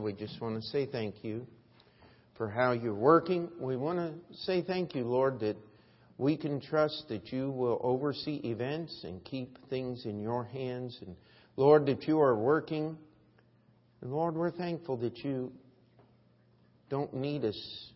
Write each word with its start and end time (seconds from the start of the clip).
We 0.00 0.12
just 0.12 0.40
want 0.40 0.60
to 0.60 0.68
say 0.68 0.86
thank 0.86 1.22
you 1.22 1.46
for 2.36 2.48
how 2.48 2.72
you're 2.72 2.94
working. 2.94 3.48
We 3.58 3.76
want 3.76 3.98
to 3.98 4.36
say 4.38 4.62
thank 4.62 4.94
you, 4.94 5.04
Lord, 5.04 5.40
that 5.40 5.56
we 6.18 6.36
can 6.36 6.60
trust 6.60 7.04
that 7.08 7.32
you 7.32 7.50
will 7.50 7.80
oversee 7.82 8.40
events 8.44 9.04
and 9.04 9.22
keep 9.24 9.58
things 9.68 10.04
in 10.04 10.20
your 10.20 10.44
hands. 10.44 10.98
And 11.04 11.16
Lord, 11.56 11.86
that 11.86 12.08
you 12.08 12.20
are 12.20 12.36
working. 12.36 12.96
And 14.00 14.12
Lord, 14.12 14.34
we're 14.34 14.50
thankful 14.50 14.96
that 14.98 15.18
you 15.18 15.52
don't 16.90 17.14
need 17.14 17.44
us, 17.44 17.90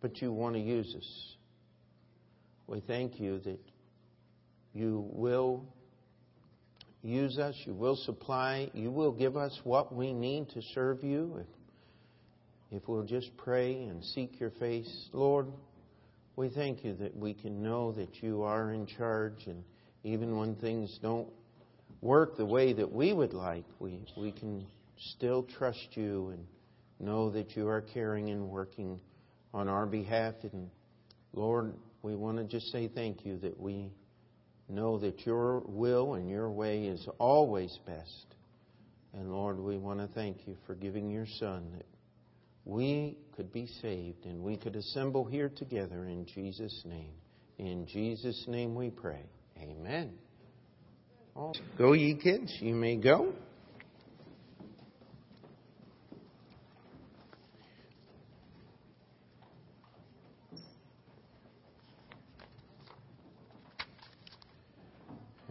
but 0.00 0.20
you 0.20 0.32
want 0.32 0.54
to 0.54 0.60
use 0.60 0.94
us. 0.96 1.36
We 2.66 2.80
thank 2.80 3.20
you 3.20 3.40
that 3.40 3.60
you 4.72 5.08
will 5.12 5.64
use 7.04 7.38
us, 7.38 7.54
you 7.66 7.74
will 7.74 7.96
supply, 7.96 8.70
you 8.72 8.90
will 8.90 9.12
give 9.12 9.36
us 9.36 9.60
what 9.62 9.94
we 9.94 10.12
need 10.12 10.48
to 10.50 10.62
serve 10.74 11.04
you. 11.04 11.40
If, 12.70 12.82
if 12.82 12.88
we'll 12.88 13.04
just 13.04 13.36
pray 13.36 13.84
and 13.84 14.02
seek 14.02 14.40
your 14.40 14.50
face, 14.50 15.08
Lord, 15.12 15.46
we 16.36 16.48
thank 16.48 16.82
you 16.82 16.94
that 16.94 17.14
we 17.14 17.34
can 17.34 17.62
know 17.62 17.92
that 17.92 18.22
you 18.22 18.42
are 18.42 18.72
in 18.72 18.86
charge, 18.86 19.46
and 19.46 19.62
even 20.02 20.36
when 20.36 20.56
things 20.56 20.98
don't 21.02 21.28
work 22.00 22.36
the 22.36 22.46
way 22.46 22.72
that 22.72 22.90
we 22.90 23.12
would 23.12 23.34
like, 23.34 23.64
we, 23.78 24.00
we 24.16 24.32
can 24.32 24.66
still 24.98 25.42
trust 25.42 25.88
you 25.92 26.30
and 26.30 26.46
know 26.98 27.30
that 27.30 27.56
you 27.56 27.68
are 27.68 27.82
caring 27.82 28.30
and 28.30 28.48
working 28.48 28.98
on 29.52 29.68
our 29.68 29.86
behalf. 29.86 30.34
And 30.52 30.70
Lord, 31.32 31.74
we 32.02 32.16
want 32.16 32.38
to 32.38 32.44
just 32.44 32.72
say 32.72 32.88
thank 32.88 33.24
you 33.24 33.38
that 33.38 33.58
we 33.60 33.90
know 34.68 34.98
that 34.98 35.26
your 35.26 35.60
will 35.66 36.14
and 36.14 36.28
your 36.28 36.50
way 36.50 36.84
is 36.84 37.06
always 37.18 37.78
best. 37.86 38.26
And 39.12 39.32
Lord, 39.32 39.58
we 39.60 39.76
want 39.76 40.00
to 40.00 40.08
thank 40.08 40.46
you 40.46 40.56
for 40.66 40.74
giving 40.74 41.10
your 41.10 41.26
Son 41.38 41.70
that 41.76 41.86
we 42.64 43.18
could 43.36 43.52
be 43.52 43.66
saved 43.82 44.24
and 44.24 44.42
we 44.42 44.56
could 44.56 44.74
assemble 44.74 45.24
here 45.24 45.50
together 45.50 46.06
in 46.06 46.26
Jesus' 46.26 46.82
name. 46.84 47.12
In 47.58 47.86
Jesus' 47.86 48.44
name 48.48 48.74
we 48.74 48.90
pray. 48.90 49.22
Amen. 49.60 50.12
Go, 51.78 51.92
ye 51.92 52.14
kids, 52.14 52.52
you 52.60 52.74
may 52.74 52.96
go. 52.96 53.32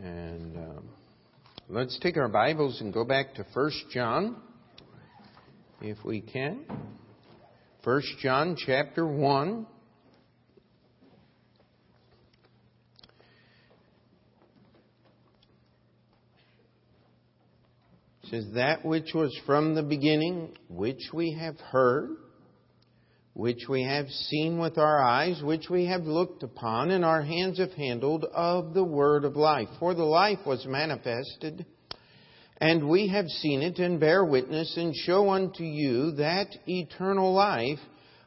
And 0.04 0.58
um, 0.58 0.90
let's 1.70 1.98
take 2.00 2.18
our 2.18 2.28
Bibles 2.28 2.82
and 2.82 2.94
go 2.94 3.06
back 3.06 3.36
to 3.36 3.46
1 3.54 3.72
John, 3.94 4.36
if 5.80 6.04
we 6.04 6.20
can. 6.20 6.66
1 7.86 8.02
John 8.22 8.58
chapter 8.58 9.08
1. 9.08 9.66
says 18.30 18.46
that 18.56 18.84
which 18.84 19.14
was 19.14 19.34
from 19.46 19.74
the 19.76 19.84
beginning, 19.84 20.50
which 20.68 21.12
we 21.14 21.38
have 21.40 21.58
heard, 21.60 22.10
which 23.34 23.68
we 23.68 23.84
have 23.84 24.08
seen 24.10 24.60
with 24.60 24.78
our 24.78 25.02
eyes, 25.02 25.42
which 25.44 25.70
we 25.70 25.86
have 25.86 26.04
looked 26.04 26.44
upon, 26.44 26.92
and 26.92 27.04
our 27.04 27.24
hands 27.24 27.58
have 27.58 27.74
handled 27.74 28.26
of 28.34 28.74
the 28.74 28.84
word 28.84 29.26
of 29.26 29.36
life. 29.36 29.70
For 29.80 29.96
the 29.96 30.04
life 30.04 30.40
was 30.46 30.66
manifested, 30.68 31.66
and 32.58 32.88
we 32.88 33.08
have 33.08 33.28
seen 33.28 33.64
it, 33.64 33.80
and 33.80 34.00
bear 34.00 34.24
witness, 34.24 34.78
and 34.78 34.96
show 34.96 35.32
unto 35.32 35.64
you 35.64 36.12
that 36.12 36.48
eternal 36.68 37.34
life 37.34 37.80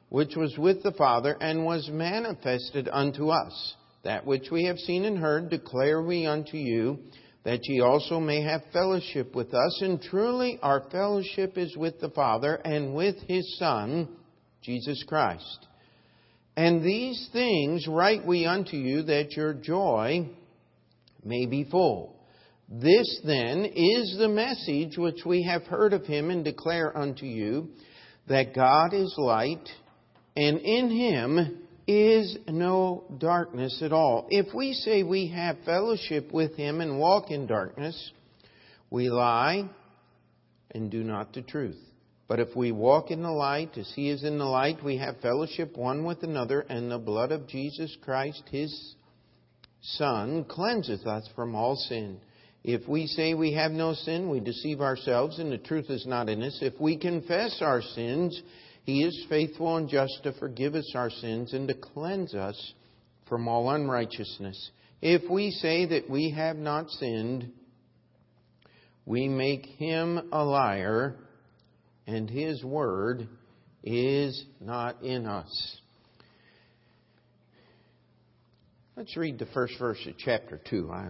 which 0.09 0.37
was 0.37 0.57
with 0.59 0.83
the 0.83 0.93
Father, 0.93 1.37
and 1.41 1.65
was 1.65 1.89
manifested 1.89 2.89
unto 2.93 3.29
us. 3.29 3.75
That 4.05 4.25
which 4.25 4.51
we 4.53 4.65
have 4.67 4.79
seen 4.79 5.05
and 5.05 5.19
heard 5.19 5.51
declare 5.51 6.01
we 6.01 6.27
unto 6.27 6.57
you, 6.57 6.99
that 7.45 7.61
ye 7.63 7.81
also 7.81 8.21
may 8.21 8.43
have 8.43 8.63
fellowship 8.73 9.35
with 9.35 9.53
us. 9.53 9.83
And 9.83 10.01
truly 10.01 10.59
our 10.63 10.85
fellowship 10.91 11.59
is 11.59 11.77
with 11.77 12.01
the 12.01 12.11
Father, 12.11 12.55
and 12.55 12.95
with 12.95 13.17
his 13.27 13.57
Son, 13.59 14.09
Jesus 14.63 15.03
Christ. 15.07 15.67
And 16.57 16.83
these 16.83 17.29
things 17.33 17.87
write 17.87 18.27
we 18.27 18.47
unto 18.47 18.77
you 18.77 19.03
that 19.03 19.33
your 19.33 19.53
joy 19.53 20.29
may 21.25 21.47
be 21.47 21.65
full. 21.65 22.17
This 22.69 23.21
then 23.25 23.65
is 23.65 24.17
the 24.19 24.29
message 24.29 24.97
which 24.97 25.25
we 25.25 25.45
have 25.45 25.65
heard 25.65 25.93
of 25.93 26.05
him 26.05 26.31
and 26.31 26.45
declare 26.45 26.97
unto 26.97 27.27
you 27.27 27.69
that 28.29 28.55
God 28.55 28.93
is 28.93 29.15
light 29.19 29.69
and 30.37 30.59
in 30.59 30.91
him 30.91 31.63
is 31.87 32.37
no 32.49 33.05
darkness 33.19 33.81
at 33.83 33.93
all. 33.93 34.27
If 34.31 34.53
we 34.53 34.73
say 34.73 35.03
we 35.03 35.29
have 35.29 35.59
fellowship 35.65 36.33
with 36.33 36.57
him 36.57 36.81
and 36.81 36.99
walk 36.99 37.31
in 37.31 37.47
darkness, 37.47 38.11
we 38.91 39.09
lie 39.09 39.69
and 40.73 40.91
do 40.91 41.05
not 41.05 41.33
the 41.33 41.43
truth. 41.43 41.79
But 42.29 42.41
if 42.41 42.57
we 42.57 42.73
walk 42.73 43.11
in 43.11 43.23
the 43.23 43.31
light, 43.31 43.79
as 43.79 43.91
he 43.95 44.11
is 44.11 44.25
in 44.25 44.39
the 44.39 44.45
light, 44.45 44.83
we 44.85 44.97
have 44.99 45.21
fellowship 45.21 45.77
one 45.77 46.05
with 46.05 46.23
another, 46.23 46.61
and 46.61 46.91
the 46.91 46.99
blood 46.99 47.31
of 47.31 47.47
Jesus 47.47 47.97
Christ, 48.03 48.43
his 48.51 48.95
Son, 49.81 50.45
cleanseth 50.45 51.07
us 51.07 51.29
from 51.37 51.55
all 51.55 51.77
sin. 51.77 52.19
If 52.65 52.89
we 52.89 53.07
say 53.07 53.35
we 53.35 53.53
have 53.53 53.71
no 53.71 53.95
sin, 53.95 54.29
we 54.29 54.41
deceive 54.41 54.81
ourselves, 54.81 55.39
and 55.39 55.53
the 55.53 55.59
truth 55.59 55.89
is 55.89 56.05
not 56.05 56.29
in 56.29 56.43
us. 56.43 56.59
If 56.61 56.81
we 56.81 56.97
confess 56.97 57.63
our 57.63 57.81
sins, 57.81 58.43
he 58.83 59.05
is 59.05 59.27
faithful 59.29 59.77
and 59.77 59.89
just 59.89 60.25
to 60.25 60.33
forgive 60.33 60.75
us 60.75 60.93
our 60.97 61.11
sins 61.11 61.53
and 61.53 61.69
to 61.69 61.75
cleanse 61.75 62.35
us 62.35 62.75
from 63.29 63.47
all 63.47 63.71
unrighteousness. 63.71 64.71
If 65.01 65.31
we 65.31 65.53
say 65.53 65.87
that 65.87 66.11
we 66.11 66.31
have 66.31 66.57
not 66.57 66.91
sinned, 66.91 67.53
we 69.05 69.29
make 69.29 69.67
him 69.67 70.29
a 70.33 70.45
liar 70.45 71.15
and 72.07 72.29
his 72.29 72.63
word 72.65 73.29
is 73.83 74.45
not 74.61 75.03
in 75.03 75.27
us. 75.27 75.79
Let's 78.97 79.17
read 79.17 79.39
the 79.39 79.47
first 79.47 79.75
verse 79.79 79.99
of 80.07 80.17
chapter 80.19 80.61
2. 80.71 80.91
I, 80.91 81.09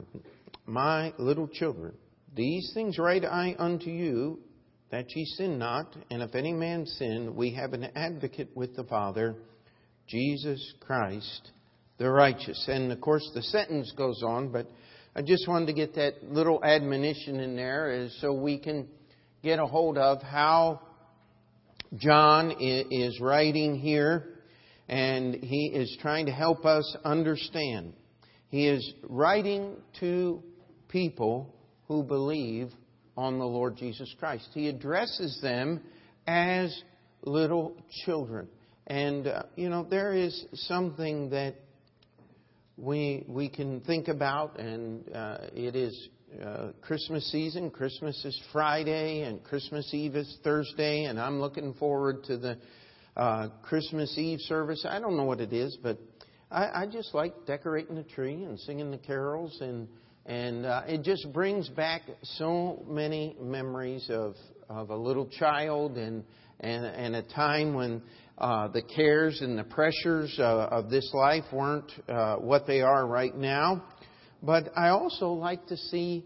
My 0.67 1.13
little 1.19 1.47
children, 1.47 1.95
these 2.35 2.71
things 2.75 2.99
write 2.99 3.25
I 3.25 3.55
unto 3.59 3.91
you, 3.91 4.41
that 4.91 5.07
ye 5.15 5.25
sin 5.25 5.59
not. 5.59 5.95
And 6.11 6.23
if 6.23 6.35
any 6.35 6.53
man 6.53 6.87
sin, 6.87 7.37
we 7.37 7.55
have 7.55 7.73
an 7.73 7.89
advocate 7.95 8.51
with 8.55 8.75
the 8.77 8.85
Father, 8.85 9.37
Jesus 10.09 10.75
Christ 10.81 11.51
the 11.99 12.11
righteous. 12.11 12.65
And 12.69 12.93
of 12.93 13.01
course, 13.01 13.29
the 13.35 13.43
sentence 13.43 13.93
goes 13.97 14.23
on, 14.23 14.51
but 14.51 14.67
I 15.15 15.23
just 15.23 15.49
wanted 15.49 15.67
to 15.67 15.73
get 15.73 15.95
that 15.95 16.25
little 16.25 16.63
admonition 16.63 17.41
in 17.41 17.57
there 17.57 18.09
so 18.21 18.33
we 18.33 18.59
can 18.59 18.89
get 19.43 19.59
a 19.59 19.67
hold 19.67 19.97
of 19.97 20.23
how 20.23 20.81
John 21.95 22.53
is 22.61 23.21
writing 23.21 23.77
here, 23.77 24.41
and 24.89 25.35
he 25.35 25.67
is 25.75 25.97
trying 26.01 26.27
to 26.27 26.33
help 26.33 26.65
us 26.65 26.97
understand. 27.05 27.93
He 28.49 28.67
is 28.67 28.93
writing 29.09 29.77
to 30.01 30.43
people 30.89 31.55
who 31.89 32.03
believe 32.03 32.71
on 33.17 33.39
the 33.39 33.45
Lord 33.45 33.77
Jesus 33.77 34.13
Christ. 34.19 34.49
He 34.53 34.69
addresses 34.69 35.39
them 35.41 35.81
as 36.27 36.83
little 37.23 37.77
children. 38.05 38.49
And, 38.87 39.27
uh, 39.27 39.45
you 39.57 39.69
know, 39.69 39.87
there 39.89 40.13
is 40.13 40.47
something 40.55 41.31
that 41.31 41.55
we, 42.77 43.25
we 43.27 43.49
can 43.49 43.81
think 43.81 44.09
about, 44.09 44.59
and 44.61 45.05
uh, 45.15 45.39
it 45.55 45.75
is 45.75 46.09
uh, 46.43 46.73
Christmas 46.83 47.31
season. 47.31 47.71
Christmas 47.71 48.25
is 48.25 48.41
Friday, 48.53 49.23
and 49.23 49.43
Christmas 49.43 49.93
Eve 49.95 50.17
is 50.17 50.39
Thursday, 50.45 51.05
and 51.05 51.21
I'm 51.21 51.41
looking 51.41 51.75
forward 51.75 52.25
to 52.25 52.37
the 52.37 52.59
uh, 53.17 53.49
Christmas 53.63 54.17
Eve 54.19 54.41
service. 54.41 54.85
I 54.89 54.99
don't 54.99 55.17
know 55.17 55.25
what 55.25 55.41
it 55.41 55.53
is, 55.53 55.79
but 55.83 55.99
I, 56.51 56.83
I 56.83 56.87
just 56.87 57.15
like 57.15 57.47
decorating 57.47 57.95
the 57.95 58.03
tree 58.03 58.45
and 58.45 58.59
singing 58.61 58.91
the 58.91 58.99
carols, 58.99 59.57
and 59.61 59.89
and 60.27 60.67
uh, 60.67 60.83
it 60.87 61.03
just 61.03 61.33
brings 61.33 61.69
back 61.69 62.03
so 62.23 62.85
many 62.89 63.37
memories 63.41 64.09
of 64.11 64.35
of 64.69 64.91
a 64.91 64.97
little 64.97 65.27
child 65.27 65.97
and 65.97 66.25
and, 66.61 66.85
and 66.85 67.17
a 67.17 67.23
time 67.23 67.75
when 67.75 68.03
uh, 68.39 68.69
the 68.69 68.83
cares 68.83 69.41
and 69.41 69.59
the 69.59 69.65
pressures 69.65 70.35
uh, 70.39 70.69
of 70.71 70.91
this 70.91 71.11
life 71.15 71.45
weren't 71.53 71.91
uh, 72.09 72.37
what 72.37 72.67
they 72.67 72.81
are 72.81 73.07
right 73.07 73.37
now. 73.37 73.85
But 74.43 74.77
I 74.77 74.89
also 74.89 75.31
like 75.31 75.67
to 75.69 75.77
see 75.77 76.25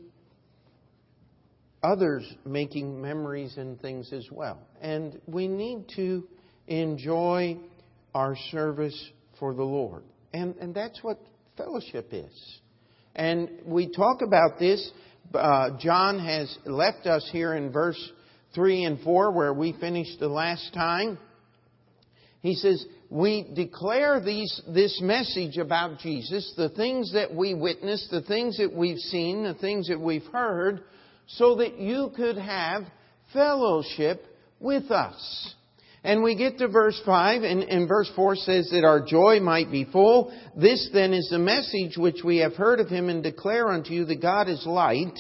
others 1.82 2.30
making 2.44 3.00
memories 3.00 3.56
and 3.56 3.80
things 3.80 4.12
as 4.12 4.26
well. 4.30 4.58
And 4.80 5.20
we 5.26 5.48
need 5.48 5.88
to 5.96 6.24
enjoy 6.66 7.56
our 8.14 8.36
service 8.50 9.10
for 9.38 9.54
the 9.54 9.62
Lord. 9.62 10.02
And, 10.32 10.54
and 10.56 10.74
that's 10.74 11.02
what 11.02 11.18
fellowship 11.56 12.08
is. 12.12 12.60
And 13.14 13.50
we 13.64 13.90
talk 13.92 14.22
about 14.22 14.58
this. 14.58 14.90
Uh, 15.34 15.70
John 15.78 16.18
has 16.18 16.56
left 16.64 17.06
us 17.06 17.28
here 17.32 17.54
in 17.54 17.72
verse 17.72 18.00
3 18.54 18.84
and 18.84 19.00
4, 19.00 19.32
where 19.32 19.52
we 19.52 19.74
finished 19.80 20.18
the 20.20 20.28
last 20.28 20.72
time, 20.74 21.18
he 22.40 22.54
says, 22.54 22.84
we 23.10 23.50
declare 23.54 24.20
these, 24.20 24.62
this 24.68 25.00
message 25.02 25.58
about 25.58 25.98
Jesus, 25.98 26.54
the 26.56 26.68
things 26.70 27.12
that 27.12 27.34
we 27.34 27.54
witnessed, 27.54 28.08
the 28.10 28.22
things 28.22 28.56
that 28.58 28.72
we've 28.72 28.98
seen, 28.98 29.42
the 29.42 29.54
things 29.54 29.88
that 29.88 30.00
we've 30.00 30.26
heard, 30.26 30.84
so 31.26 31.56
that 31.56 31.78
you 31.78 32.12
could 32.16 32.38
have 32.38 32.84
fellowship 33.32 34.24
with 34.60 34.92
us. 34.92 35.54
And 36.04 36.22
we 36.22 36.36
get 36.36 36.58
to 36.58 36.68
verse 36.68 37.00
5, 37.04 37.42
and, 37.42 37.62
and, 37.64 37.88
verse 37.88 38.10
4 38.16 38.36
says 38.36 38.70
that 38.70 38.84
our 38.84 39.04
joy 39.04 39.40
might 39.40 39.70
be 39.70 39.84
full. 39.84 40.32
This 40.56 40.88
then 40.94 41.12
is 41.12 41.28
the 41.30 41.38
message 41.38 41.98
which 41.98 42.22
we 42.24 42.38
have 42.38 42.54
heard 42.54 42.80
of 42.80 42.88
him 42.88 43.08
and 43.08 43.22
declare 43.22 43.68
unto 43.68 43.90
you 43.90 44.04
that 44.06 44.22
God 44.22 44.48
is 44.48 44.64
light, 44.64 45.18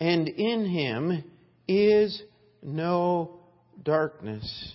and 0.00 0.26
in 0.28 0.64
him 0.64 1.24
is 1.66 2.22
no 2.62 3.40
darkness 3.82 4.74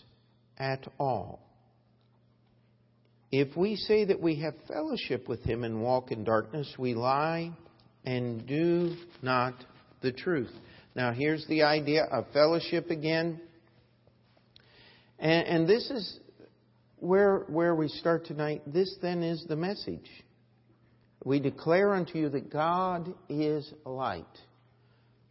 at 0.59 0.85
all. 0.99 1.42
If 3.35 3.57
we 3.57 3.77
say 3.77 4.05
that 4.05 4.21
we 4.21 4.35
have 4.41 4.53
fellowship 4.67 5.27
with 5.27 5.41
him 5.41 5.63
and 5.63 5.81
walk 5.81 6.11
in 6.11 6.23
darkness, 6.23 6.71
we 6.77 6.93
lie 6.93 7.49
and 8.05 8.45
do 8.45 8.95
not 9.23 9.55
the 10.03 10.11
truth. 10.11 10.51
Now, 10.95 11.13
here's 11.13 11.43
the 11.47 11.63
idea 11.63 12.03
of 12.03 12.27
fellowship 12.31 12.91
again. 12.91 13.41
And, 15.17 15.47
and 15.47 15.67
this 15.67 15.89
is 15.89 16.19
where, 16.97 17.39
where 17.47 17.73
we 17.73 17.87
start 17.87 18.27
tonight. 18.27 18.61
This 18.67 18.95
then 19.01 19.23
is 19.23 19.43
the 19.49 19.55
message. 19.55 20.11
We 21.25 21.39
declare 21.39 21.95
unto 21.95 22.19
you 22.19 22.29
that 22.29 22.51
God 22.51 23.15
is 23.29 23.67
light. 23.83 24.27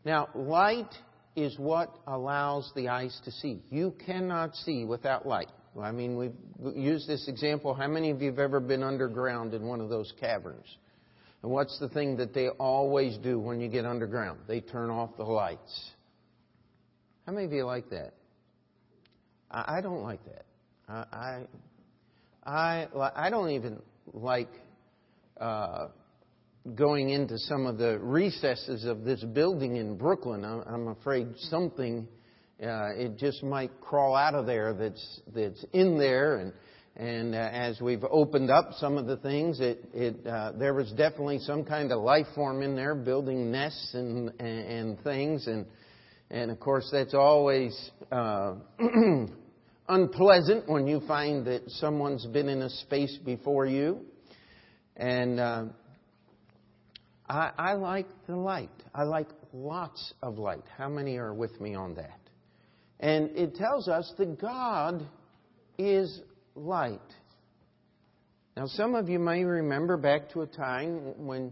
Now, 0.05 0.27
light 0.35 0.93
is 1.37 1.57
what 1.57 1.95
allows 2.09 2.69
the 2.75 2.89
eyes 2.89 3.17
to 3.27 3.31
see. 3.31 3.63
You 3.71 3.95
cannot 4.05 4.57
see 4.57 4.85
without 4.85 5.25
light. 5.25 5.53
I 5.81 5.91
mean, 5.91 6.17
we've 6.17 6.77
used 6.77 7.09
this 7.09 7.29
example. 7.29 7.75
How 7.75 7.89
many 7.89 8.11
of 8.11 8.21
you 8.21 8.31
have 8.31 8.39
ever 8.39 8.61
been 8.61 8.83
underground 8.83 9.55
in 9.55 9.67
one 9.67 9.81
of 9.81 9.89
those 9.89 10.13
caverns? 10.21 10.67
And 11.43 11.51
what's 11.51 11.79
the 11.79 11.89
thing 11.89 12.17
that 12.19 12.35
they 12.35 12.49
always 12.49 13.17
do 13.19 13.39
when 13.39 13.61
you 13.61 13.69
get 13.69 13.85
underground? 13.85 14.41
They 14.47 14.61
turn 14.61 14.91
off 14.91 15.17
the 15.17 15.25
lights. 15.25 15.91
How 17.27 17.33
many 17.33 17.47
of 17.47 17.53
you 17.53 17.65
like 17.65 17.91
that? 17.91 18.15
I, 19.51 19.81
don't 19.81 20.03
like 20.03 20.21
that. 20.25 20.45
I, 20.89 21.47
I, 22.45 22.89
I, 22.95 23.11
I 23.27 23.31
don't 23.31 23.51
even 23.51 23.81
like 24.13 24.49
uh, 25.41 25.89
going 26.75 27.11
into 27.11 27.39
some 27.39 27.67
of 27.67 27.77
the 27.77 27.99
recesses 27.99 28.85
of 28.85 29.05
this 29.05 29.23
building 29.23 29.77
in 29.77 29.97
Brooklyn. 29.97 30.45
I'm 30.45 30.89
afraid 30.89 31.29
something, 31.51 32.09
uh, 32.63 32.91
it 32.95 33.19
just 33.19 33.43
might 33.43 33.71
crawl 33.81 34.15
out 34.15 34.35
of 34.35 34.47
there 34.47 34.73
that's 34.73 35.21
that's 35.35 35.65
in 35.73 35.99
there. 35.99 36.37
And 36.37 36.53
and 36.97 37.35
uh, 37.35 37.39
as 37.39 37.81
we've 37.81 38.05
opened 38.11 38.51
up 38.51 38.71
some 38.79 38.97
of 38.99 39.07
the 39.07 39.17
things, 39.17 39.61
it 39.61 39.85
it 39.93 40.27
uh, 40.27 40.53
there 40.59 40.75
was 40.75 40.91
definitely 40.93 41.39
some 41.41 41.65
kind 41.65 41.93
of 41.93 42.03
life 42.03 42.27
form 42.35 42.63
in 42.63 42.77
there, 42.77 42.95
building 42.95 43.51
nests 43.51 43.95
and 43.95 44.31
and, 44.39 44.41
and 44.41 45.05
things. 45.05 45.47
And 45.47 45.67
and 46.31 46.51
of 46.51 46.61
course 46.61 46.89
that's 46.93 47.15
always. 47.15 47.91
Uh, 48.11 48.55
unpleasant 49.89 50.69
when 50.69 50.87
you 50.87 51.01
find 51.07 51.47
that 51.47 51.63
someone's 51.69 52.27
been 52.27 52.49
in 52.49 52.63
a 52.63 52.71
space 52.71 53.19
before 53.25 53.67
you. 53.67 54.01
And 54.97 55.41
uh, 55.41 55.65
I, 57.29 57.51
I 57.59 57.73
like 57.75 58.07
the 58.27 58.37
light. 58.37 58.71
I 58.95 59.05
like 59.05 59.29
lots 59.53 60.15
of 60.23 60.39
light. 60.39 60.65
How 60.77 60.89
many 60.89 61.17
are 61.17 61.35
with 61.35 61.61
me 61.61 61.75
on 61.75 61.95
that? 61.95 62.22
And 63.03 63.37
it 63.37 63.57
tells 63.57 63.89
us 63.89 64.11
that 64.17 64.41
God 64.41 65.05
is 65.77 66.21
light. 66.55 67.01
Now, 68.57 68.67
some 68.67 68.95
of 68.95 69.09
you 69.09 69.19
may 69.19 69.45
remember 69.45 69.97
back 69.97 70.31
to 70.31 70.43
a 70.43 70.47
time 70.47 71.27
when 71.27 71.51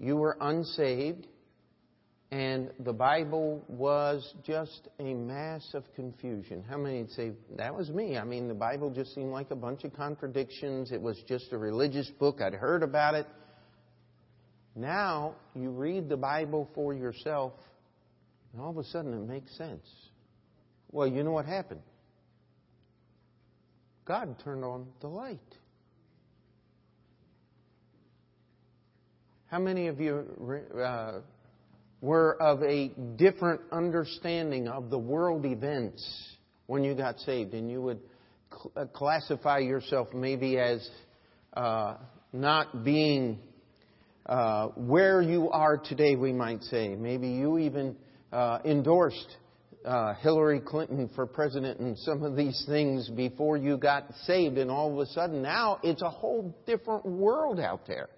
you 0.00 0.16
were 0.16 0.36
unsaved 0.40 1.26
and 2.30 2.70
the 2.80 2.92
Bible 2.92 3.64
was 3.68 4.34
just 4.44 4.88
a 4.98 5.14
mass 5.14 5.66
of 5.74 5.84
confusion. 5.94 6.64
How 6.68 6.78
many 6.78 7.02
would 7.02 7.10
say, 7.10 7.32
that 7.56 7.74
was 7.74 7.90
me? 7.90 8.18
I 8.18 8.24
mean, 8.24 8.48
the 8.48 8.54
Bible 8.54 8.90
just 8.90 9.14
seemed 9.14 9.30
like 9.30 9.50
a 9.50 9.56
bunch 9.56 9.84
of 9.84 9.94
contradictions. 9.94 10.92
It 10.92 11.00
was 11.00 11.20
just 11.26 11.52
a 11.52 11.58
religious 11.58 12.08
book. 12.18 12.40
I'd 12.40 12.54
heard 12.54 12.82
about 12.82 13.14
it. 13.14 13.26
Now 14.74 15.34
you 15.54 15.70
read 15.70 16.08
the 16.08 16.16
Bible 16.16 16.68
for 16.74 16.94
yourself, 16.94 17.52
and 18.52 18.62
all 18.62 18.70
of 18.70 18.78
a 18.78 18.84
sudden 18.84 19.12
it 19.12 19.26
makes 19.26 19.56
sense. 19.56 19.86
Well, 20.90 21.06
you 21.06 21.22
know 21.22 21.32
what 21.32 21.46
happened? 21.46 21.82
God 24.04 24.36
turned 24.42 24.64
on 24.64 24.86
the 25.00 25.08
light. 25.08 25.38
How 29.48 29.58
many 29.58 29.88
of 29.88 30.00
you 30.00 30.24
uh, 30.82 31.20
were 32.00 32.40
of 32.40 32.62
a 32.62 32.88
different 33.16 33.60
understanding 33.72 34.68
of 34.68 34.90
the 34.90 34.98
world 34.98 35.44
events 35.44 36.02
when 36.66 36.84
you 36.84 36.94
got 36.94 37.18
saved, 37.20 37.54
and 37.54 37.70
you 37.70 37.80
would 37.82 38.00
cl- 38.50 38.72
uh, 38.76 38.84
classify 38.86 39.58
yourself 39.58 40.08
maybe 40.14 40.58
as 40.58 40.88
uh, 41.54 41.94
not 42.32 42.84
being 42.84 43.38
uh, 44.26 44.68
where 44.68 45.22
you 45.22 45.50
are 45.50 45.78
today, 45.78 46.14
we 46.14 46.32
might 46.32 46.62
say. 46.64 46.94
Maybe 46.94 47.28
you 47.28 47.58
even 47.58 47.96
uh, 48.32 48.58
endorsed 48.64 49.36
uh, 49.84 50.14
Hillary 50.14 50.60
Clinton 50.60 51.08
for 51.14 51.26
president 51.26 51.80
and 51.80 51.98
some 51.98 52.22
of 52.22 52.36
these 52.36 52.64
things 52.66 53.08
before 53.08 53.56
you 53.56 53.76
got 53.76 54.04
saved, 54.24 54.58
and 54.58 54.70
all 54.70 54.92
of 54.92 54.98
a 54.98 55.10
sudden 55.12 55.42
now 55.42 55.78
it's 55.82 56.02
a 56.02 56.10
whole 56.10 56.54
different 56.66 57.04
world 57.04 57.60
out 57.60 57.86
there. 57.86 58.08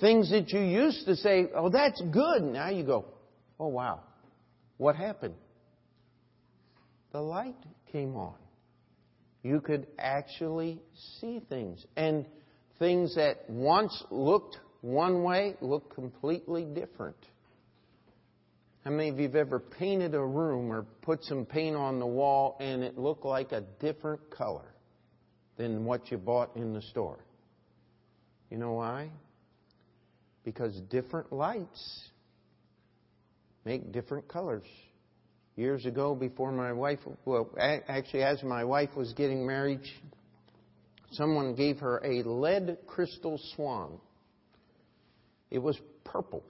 Things 0.00 0.30
that 0.30 0.50
you 0.50 0.60
used 0.60 1.06
to 1.06 1.16
say, 1.16 1.46
oh, 1.54 1.70
that's 1.70 2.00
good. 2.12 2.42
Now 2.42 2.68
you 2.68 2.84
go, 2.84 3.06
oh, 3.58 3.68
wow. 3.68 4.00
What 4.76 4.94
happened? 4.94 5.34
The 7.12 7.20
light 7.20 7.56
came 7.92 8.14
on. 8.14 8.34
You 9.42 9.60
could 9.60 9.86
actually 9.98 10.82
see 11.20 11.40
things. 11.48 11.84
And 11.96 12.26
things 12.78 13.14
that 13.14 13.48
once 13.48 14.04
looked 14.10 14.58
one 14.82 15.22
way 15.22 15.54
look 15.60 15.94
completely 15.94 16.64
different. 16.64 17.16
How 18.86 18.92
many 18.92 19.08
of 19.08 19.18
you 19.18 19.24
have 19.24 19.34
ever 19.34 19.58
painted 19.58 20.14
a 20.14 20.24
room 20.24 20.70
or 20.70 20.84
put 21.02 21.24
some 21.24 21.44
paint 21.44 21.74
on 21.74 21.98
the 21.98 22.06
wall 22.06 22.56
and 22.60 22.84
it 22.84 22.96
looked 22.96 23.24
like 23.24 23.50
a 23.50 23.62
different 23.80 24.30
color 24.30 24.76
than 25.56 25.84
what 25.84 26.08
you 26.12 26.18
bought 26.18 26.54
in 26.54 26.72
the 26.72 26.80
store? 26.82 27.18
You 28.48 28.58
know 28.58 28.74
why? 28.74 29.10
Because 30.44 30.80
different 30.88 31.32
lights 31.32 32.10
make 33.64 33.90
different 33.90 34.28
colors. 34.28 34.62
Years 35.56 35.84
ago, 35.84 36.14
before 36.14 36.52
my 36.52 36.72
wife, 36.72 37.00
well, 37.24 37.50
actually, 37.58 38.22
as 38.22 38.40
my 38.44 38.62
wife 38.62 38.90
was 38.94 39.12
getting 39.14 39.44
married, 39.44 39.80
someone 41.10 41.56
gave 41.56 41.80
her 41.80 42.00
a 42.04 42.22
lead 42.22 42.78
crystal 42.86 43.40
swan. 43.56 43.98
It 45.50 45.58
was 45.58 45.76
purple. 46.04 46.44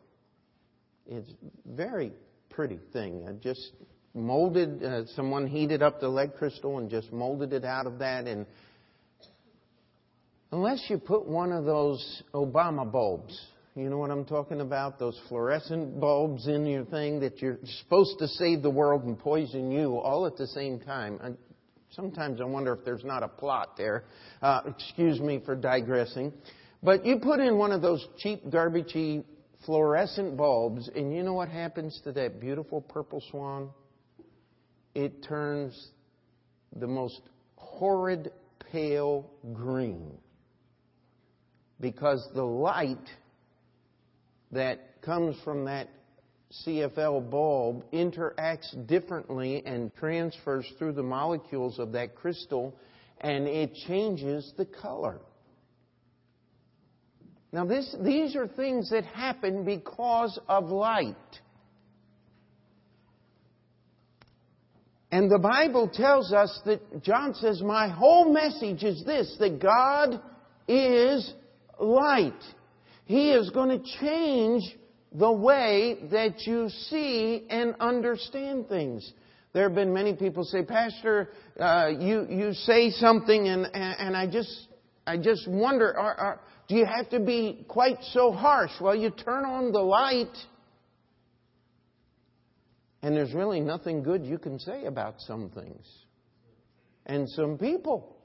It's 1.06 1.30
very 1.64 2.12
pretty 2.56 2.80
thing. 2.94 3.26
I 3.28 3.32
just 3.32 3.72
molded, 4.14 4.82
uh, 4.82 5.04
someone 5.14 5.46
heated 5.46 5.82
up 5.82 6.00
the 6.00 6.08
lead 6.08 6.34
crystal 6.36 6.78
and 6.78 6.88
just 6.88 7.12
molded 7.12 7.52
it 7.52 7.66
out 7.66 7.86
of 7.86 7.98
that. 7.98 8.26
And 8.26 8.46
unless 10.50 10.82
you 10.88 10.96
put 10.96 11.26
one 11.26 11.52
of 11.52 11.66
those 11.66 12.22
Obama 12.32 12.90
bulbs, 12.90 13.38
you 13.74 13.90
know 13.90 13.98
what 13.98 14.10
I'm 14.10 14.24
talking 14.24 14.62
about? 14.62 14.98
Those 14.98 15.20
fluorescent 15.28 16.00
bulbs 16.00 16.48
in 16.48 16.64
your 16.64 16.86
thing 16.86 17.20
that 17.20 17.42
you're 17.42 17.58
supposed 17.82 18.18
to 18.20 18.26
save 18.26 18.62
the 18.62 18.70
world 18.70 19.04
and 19.04 19.18
poison 19.18 19.70
you 19.70 19.98
all 19.98 20.24
at 20.26 20.38
the 20.38 20.46
same 20.46 20.80
time. 20.80 21.20
I, 21.22 21.32
sometimes 21.90 22.40
I 22.40 22.44
wonder 22.44 22.72
if 22.72 22.86
there's 22.86 23.04
not 23.04 23.22
a 23.22 23.28
plot 23.28 23.76
there. 23.76 24.04
Uh, 24.40 24.62
excuse 24.66 25.20
me 25.20 25.42
for 25.44 25.56
digressing. 25.56 26.32
But 26.82 27.04
you 27.04 27.18
put 27.18 27.38
in 27.38 27.58
one 27.58 27.72
of 27.72 27.82
those 27.82 28.06
cheap, 28.16 28.46
garbagey 28.46 29.24
fluorescent 29.66 30.36
bulbs, 30.36 30.88
and 30.94 31.14
you 31.14 31.22
know 31.22 31.34
what 31.34 31.48
happens 31.48 32.00
to 32.04 32.12
that 32.12 32.40
beautiful 32.40 32.80
purple 32.80 33.22
swan? 33.30 33.68
It 34.94 35.22
turns 35.24 35.90
the 36.74 36.86
most 36.86 37.20
horrid 37.56 38.32
pale 38.72 39.28
green. 39.52 40.12
Because 41.80 42.26
the 42.34 42.44
light 42.44 43.10
that 44.52 45.02
comes 45.02 45.36
from 45.44 45.66
that 45.66 45.88
CFL 46.64 47.28
bulb 47.28 47.84
interacts 47.92 48.86
differently 48.86 49.62
and 49.66 49.94
transfers 49.96 50.64
through 50.78 50.92
the 50.92 51.02
molecules 51.02 51.78
of 51.78 51.92
that 51.92 52.14
crystal, 52.14 52.74
and 53.20 53.46
it 53.46 53.74
changes 53.86 54.52
the 54.56 54.64
color. 54.64 55.18
Now, 57.56 57.64
this, 57.64 57.96
these 58.02 58.36
are 58.36 58.46
things 58.46 58.90
that 58.90 59.06
happen 59.06 59.64
because 59.64 60.38
of 60.46 60.66
light. 60.66 61.16
And 65.10 65.30
the 65.30 65.38
Bible 65.38 65.88
tells 65.88 66.34
us 66.34 66.60
that 66.66 67.02
John 67.02 67.32
says, 67.32 67.62
My 67.62 67.88
whole 67.88 68.30
message 68.30 68.84
is 68.84 69.02
this 69.06 69.34
that 69.40 69.58
God 69.58 70.20
is 70.68 71.32
light. 71.80 72.34
He 73.06 73.30
is 73.30 73.48
going 73.48 73.70
to 73.70 73.82
change 74.00 74.62
the 75.14 75.32
way 75.32 75.96
that 76.12 76.42
you 76.42 76.68
see 76.68 77.46
and 77.48 77.74
understand 77.80 78.68
things. 78.68 79.10
There 79.54 79.62
have 79.62 79.74
been 79.74 79.94
many 79.94 80.12
people 80.12 80.44
say, 80.44 80.62
Pastor, 80.62 81.30
uh, 81.58 81.88
you 81.98 82.26
you 82.28 82.52
say 82.52 82.90
something, 82.90 83.48
and 83.48 83.66
and 83.72 84.14
I 84.14 84.26
just 84.26 84.68
I 85.06 85.16
just 85.16 85.46
wonder, 85.46 85.96
are, 85.96 86.14
are, 86.14 86.40
do 86.68 86.74
you 86.74 86.84
have 86.84 87.08
to 87.10 87.20
be 87.20 87.64
quite 87.68 87.98
so 88.12 88.32
harsh? 88.32 88.72
Well, 88.80 88.96
you 88.96 89.10
turn 89.10 89.44
on 89.44 89.70
the 89.70 89.80
light, 89.80 90.36
and 93.02 93.14
there's 93.14 93.32
really 93.32 93.60
nothing 93.60 94.02
good 94.02 94.24
you 94.26 94.38
can 94.38 94.58
say 94.58 94.84
about 94.84 95.20
some 95.20 95.50
things, 95.50 95.86
and 97.06 97.28
some 97.30 97.56
people 97.56 98.16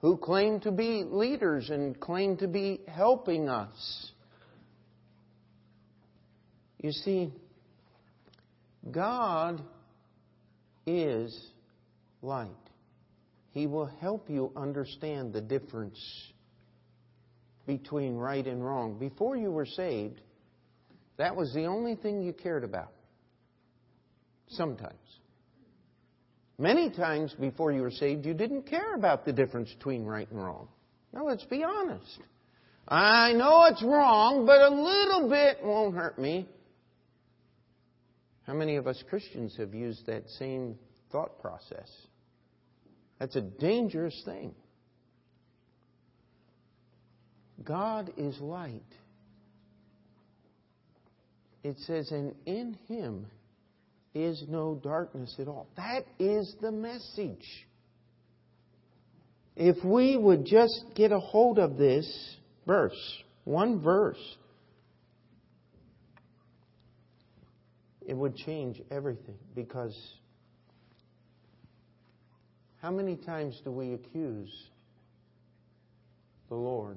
who 0.00 0.16
claim 0.16 0.60
to 0.60 0.70
be 0.70 1.04
leaders 1.04 1.68
and 1.70 1.98
claim 1.98 2.36
to 2.38 2.48
be 2.48 2.80
helping 2.86 3.48
us. 3.48 4.12
You 6.78 6.92
see, 6.92 7.32
God 8.90 9.60
is 10.86 11.38
light. 12.22 12.50
He 13.52 13.66
will 13.66 13.86
help 13.86 14.30
you 14.30 14.52
understand 14.56 15.32
the 15.32 15.40
difference 15.40 15.98
between 17.66 18.16
right 18.16 18.46
and 18.46 18.64
wrong. 18.64 18.98
Before 18.98 19.36
you 19.36 19.50
were 19.50 19.66
saved, 19.66 20.20
that 21.16 21.34
was 21.36 21.52
the 21.52 21.64
only 21.64 21.96
thing 21.96 22.22
you 22.22 22.32
cared 22.32 22.64
about. 22.64 22.92
Sometimes. 24.48 24.94
Many 26.58 26.90
times 26.90 27.34
before 27.40 27.72
you 27.72 27.82
were 27.82 27.90
saved, 27.90 28.26
you 28.26 28.34
didn't 28.34 28.62
care 28.62 28.94
about 28.94 29.24
the 29.24 29.32
difference 29.32 29.72
between 29.72 30.04
right 30.04 30.30
and 30.30 30.42
wrong. 30.42 30.68
Now, 31.12 31.24
let's 31.26 31.44
be 31.44 31.64
honest. 31.64 32.20
I 32.86 33.32
know 33.32 33.64
it's 33.66 33.82
wrong, 33.82 34.46
but 34.46 34.60
a 34.60 34.68
little 34.68 35.28
bit 35.28 35.64
won't 35.64 35.94
hurt 35.94 36.18
me. 36.18 36.48
How 38.46 38.54
many 38.54 38.76
of 38.76 38.86
us 38.86 39.02
Christians 39.08 39.56
have 39.56 39.74
used 39.74 40.06
that 40.06 40.28
same 40.38 40.76
thought 41.12 41.40
process? 41.40 41.88
That's 43.20 43.36
a 43.36 43.42
dangerous 43.42 44.20
thing. 44.24 44.54
God 47.62 48.10
is 48.16 48.36
light. 48.40 48.82
It 51.62 51.78
says, 51.80 52.10
and 52.10 52.34
in 52.46 52.78
Him 52.88 53.26
is 54.14 54.42
no 54.48 54.80
darkness 54.82 55.36
at 55.38 55.46
all. 55.46 55.68
That 55.76 56.06
is 56.18 56.56
the 56.62 56.72
message. 56.72 57.46
If 59.54 59.84
we 59.84 60.16
would 60.16 60.46
just 60.46 60.86
get 60.94 61.12
a 61.12 61.20
hold 61.20 61.58
of 61.58 61.76
this 61.76 62.36
verse, 62.66 62.98
one 63.44 63.82
verse, 63.82 64.36
it 68.00 68.16
would 68.16 68.36
change 68.36 68.80
everything 68.90 69.36
because 69.54 69.94
how 72.80 72.90
many 72.90 73.16
times 73.16 73.60
do 73.64 73.70
we 73.70 73.94
accuse 73.94 74.50
the 76.48 76.54
Lord 76.54 76.96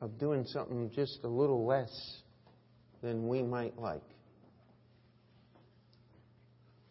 of 0.00 0.18
doing 0.18 0.44
something 0.46 0.90
just 0.94 1.18
a 1.24 1.28
little 1.28 1.66
less 1.66 1.90
than 3.02 3.28
we 3.28 3.42
might 3.42 3.78
like? 3.78 4.02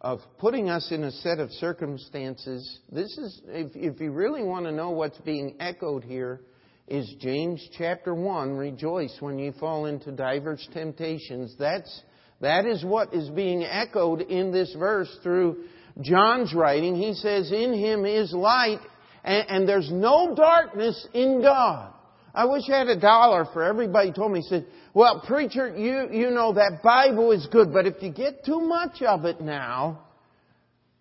of 0.06 0.20
putting 0.38 0.70
us 0.70 0.92
in 0.92 1.04
a 1.04 1.12
set 1.12 1.39
of 1.39 1.50
circumstances. 1.54 2.80
This 2.92 3.18
is, 3.18 3.42
if, 3.48 3.72
if 3.75 4.00
you 4.00 4.12
really 4.12 4.44
want 4.44 4.68
to 4.68 4.72
know 4.72 4.92
what's 4.92 5.18
being 5.22 5.56
echoed 5.60 6.04
here, 6.04 6.42
is 6.88 7.12
James 7.20 7.68
chapter 7.75 8.13
1, 8.13 8.51
rejoice 8.51 9.18
when 9.20 9.39
you 9.39 9.51
fall 9.54 9.88
into 9.88 10.12
diverse 10.12 10.68
temptations. 10.74 11.56
That's, 11.58 12.04
that 12.42 12.68
is 12.68 12.86
what 12.86 13.15
is 13.15 13.30
being 13.32 13.63
echoed 13.63 14.22
in 14.22 14.51
this 14.51 14.72
verse 14.77 15.10
through 15.24 15.63
John's 16.02 16.54
writing. 16.54 16.96
He 16.96 17.14
says, 17.14 17.52
in 17.52 17.74
him 17.74 18.06
is 18.06 18.34
light, 18.34 18.80
and, 19.24 19.46
and 19.50 19.70
there's 19.70 19.90
no 19.92 20.36
darkness 20.36 21.08
in 21.14 21.42
God. 21.42 21.94
I 22.34 22.46
wish 22.46 22.64
I 22.70 22.80
had 22.80 22.88
a 22.90 23.00
dollar 23.00 23.46
for 23.54 23.64
everybody 23.64 24.12
told 24.12 24.34
me, 24.34 24.42
said, 24.42 24.66
well, 24.94 25.24
preacher, 25.25 25.74
you, 25.75 26.10
you 26.12 26.32
know 26.32 26.54
that 26.54 26.82
Bible 26.84 27.32
is 27.32 27.48
good, 27.50 27.72
but 27.72 27.86
if 27.86 28.02
you 28.02 28.12
get 28.12 28.44
too 28.44 28.60
much 28.60 29.02
of 29.02 29.24
it 29.24 29.40
now, 29.40 30.02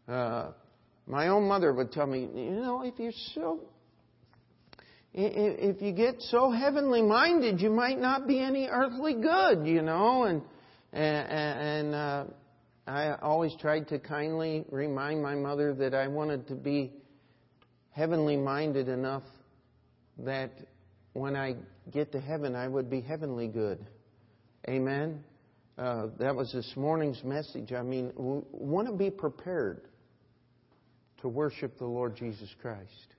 uh, 0.08 0.50
my 1.06 1.28
own 1.28 1.48
mother 1.48 1.72
would 1.72 1.90
tell 1.90 2.06
me, 2.06 2.28
you 2.34 2.50
know, 2.52 2.82
if 2.82 2.94
you're 2.98 3.12
so, 3.34 3.60
if 5.12 5.82
you 5.82 5.92
get 5.92 6.16
so 6.18 6.50
heavenly 6.50 7.02
minded, 7.02 7.60
you 7.60 7.70
might 7.70 8.00
not 8.00 8.26
be 8.26 8.40
any 8.40 8.68
earthly 8.68 9.14
good, 9.14 9.66
you 9.66 9.82
know, 9.82 10.24
and, 10.24 10.42
and, 10.92 11.28
and 11.30 11.94
uh, 11.94 12.24
I 12.86 13.14
always 13.22 13.54
tried 13.60 13.88
to 13.88 13.98
kindly 13.98 14.64
remind 14.70 15.22
my 15.22 15.34
mother 15.34 15.74
that 15.74 15.94
I 15.94 16.08
wanted 16.08 16.48
to 16.48 16.54
be 16.54 16.92
heavenly 17.90 18.36
minded 18.36 18.88
enough 18.88 19.22
that 20.18 20.50
when 21.14 21.34
I 21.34 21.56
get 21.90 22.12
to 22.12 22.20
heaven, 22.20 22.54
I 22.54 22.68
would 22.68 22.90
be 22.90 23.00
heavenly 23.00 23.48
good. 23.48 23.86
Amen. 24.68 25.24
Uh, 25.78 26.08
that 26.18 26.34
was 26.34 26.52
this 26.52 26.72
morning's 26.76 27.22
message. 27.24 27.72
I 27.72 27.82
mean, 27.82 28.12
we 28.16 28.42
want 28.52 28.86
to 28.88 28.94
be 28.94 29.10
prepared 29.10 29.82
to 31.22 31.28
worship 31.28 31.78
the 31.78 31.86
Lord 31.86 32.16
Jesus 32.16 32.54
Christ. 32.60 33.14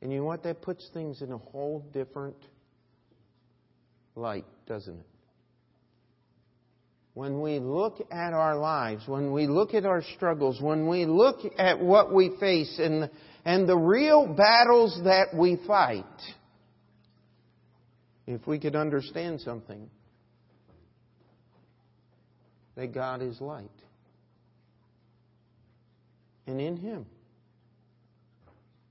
And 0.00 0.10
you 0.10 0.20
know 0.20 0.24
what? 0.24 0.42
That 0.44 0.62
puts 0.62 0.88
things 0.94 1.20
in 1.20 1.30
a 1.30 1.38
whole 1.38 1.84
different 1.92 2.36
light, 4.16 4.46
doesn't 4.66 4.98
it? 4.98 5.06
When 7.14 7.40
we 7.40 7.58
look 7.58 8.00
at 8.10 8.32
our 8.32 8.56
lives, 8.56 9.02
when 9.06 9.32
we 9.32 9.46
look 9.46 9.74
at 9.74 9.84
our 9.84 10.02
struggles, 10.14 10.60
when 10.60 10.88
we 10.88 11.06
look 11.06 11.38
at 11.58 11.80
what 11.80 12.14
we 12.14 12.36
face 12.38 12.78
and, 12.78 13.10
and 13.44 13.68
the 13.68 13.76
real 13.76 14.26
battles 14.26 14.98
that 15.04 15.34
we 15.34 15.58
fight, 15.66 16.04
if 18.26 18.46
we 18.46 18.60
could 18.60 18.76
understand 18.76 19.40
something, 19.40 19.90
that 22.76 22.94
God 22.94 23.22
is 23.22 23.40
light. 23.40 23.68
And 26.46 26.60
in 26.60 26.76
Him 26.76 27.06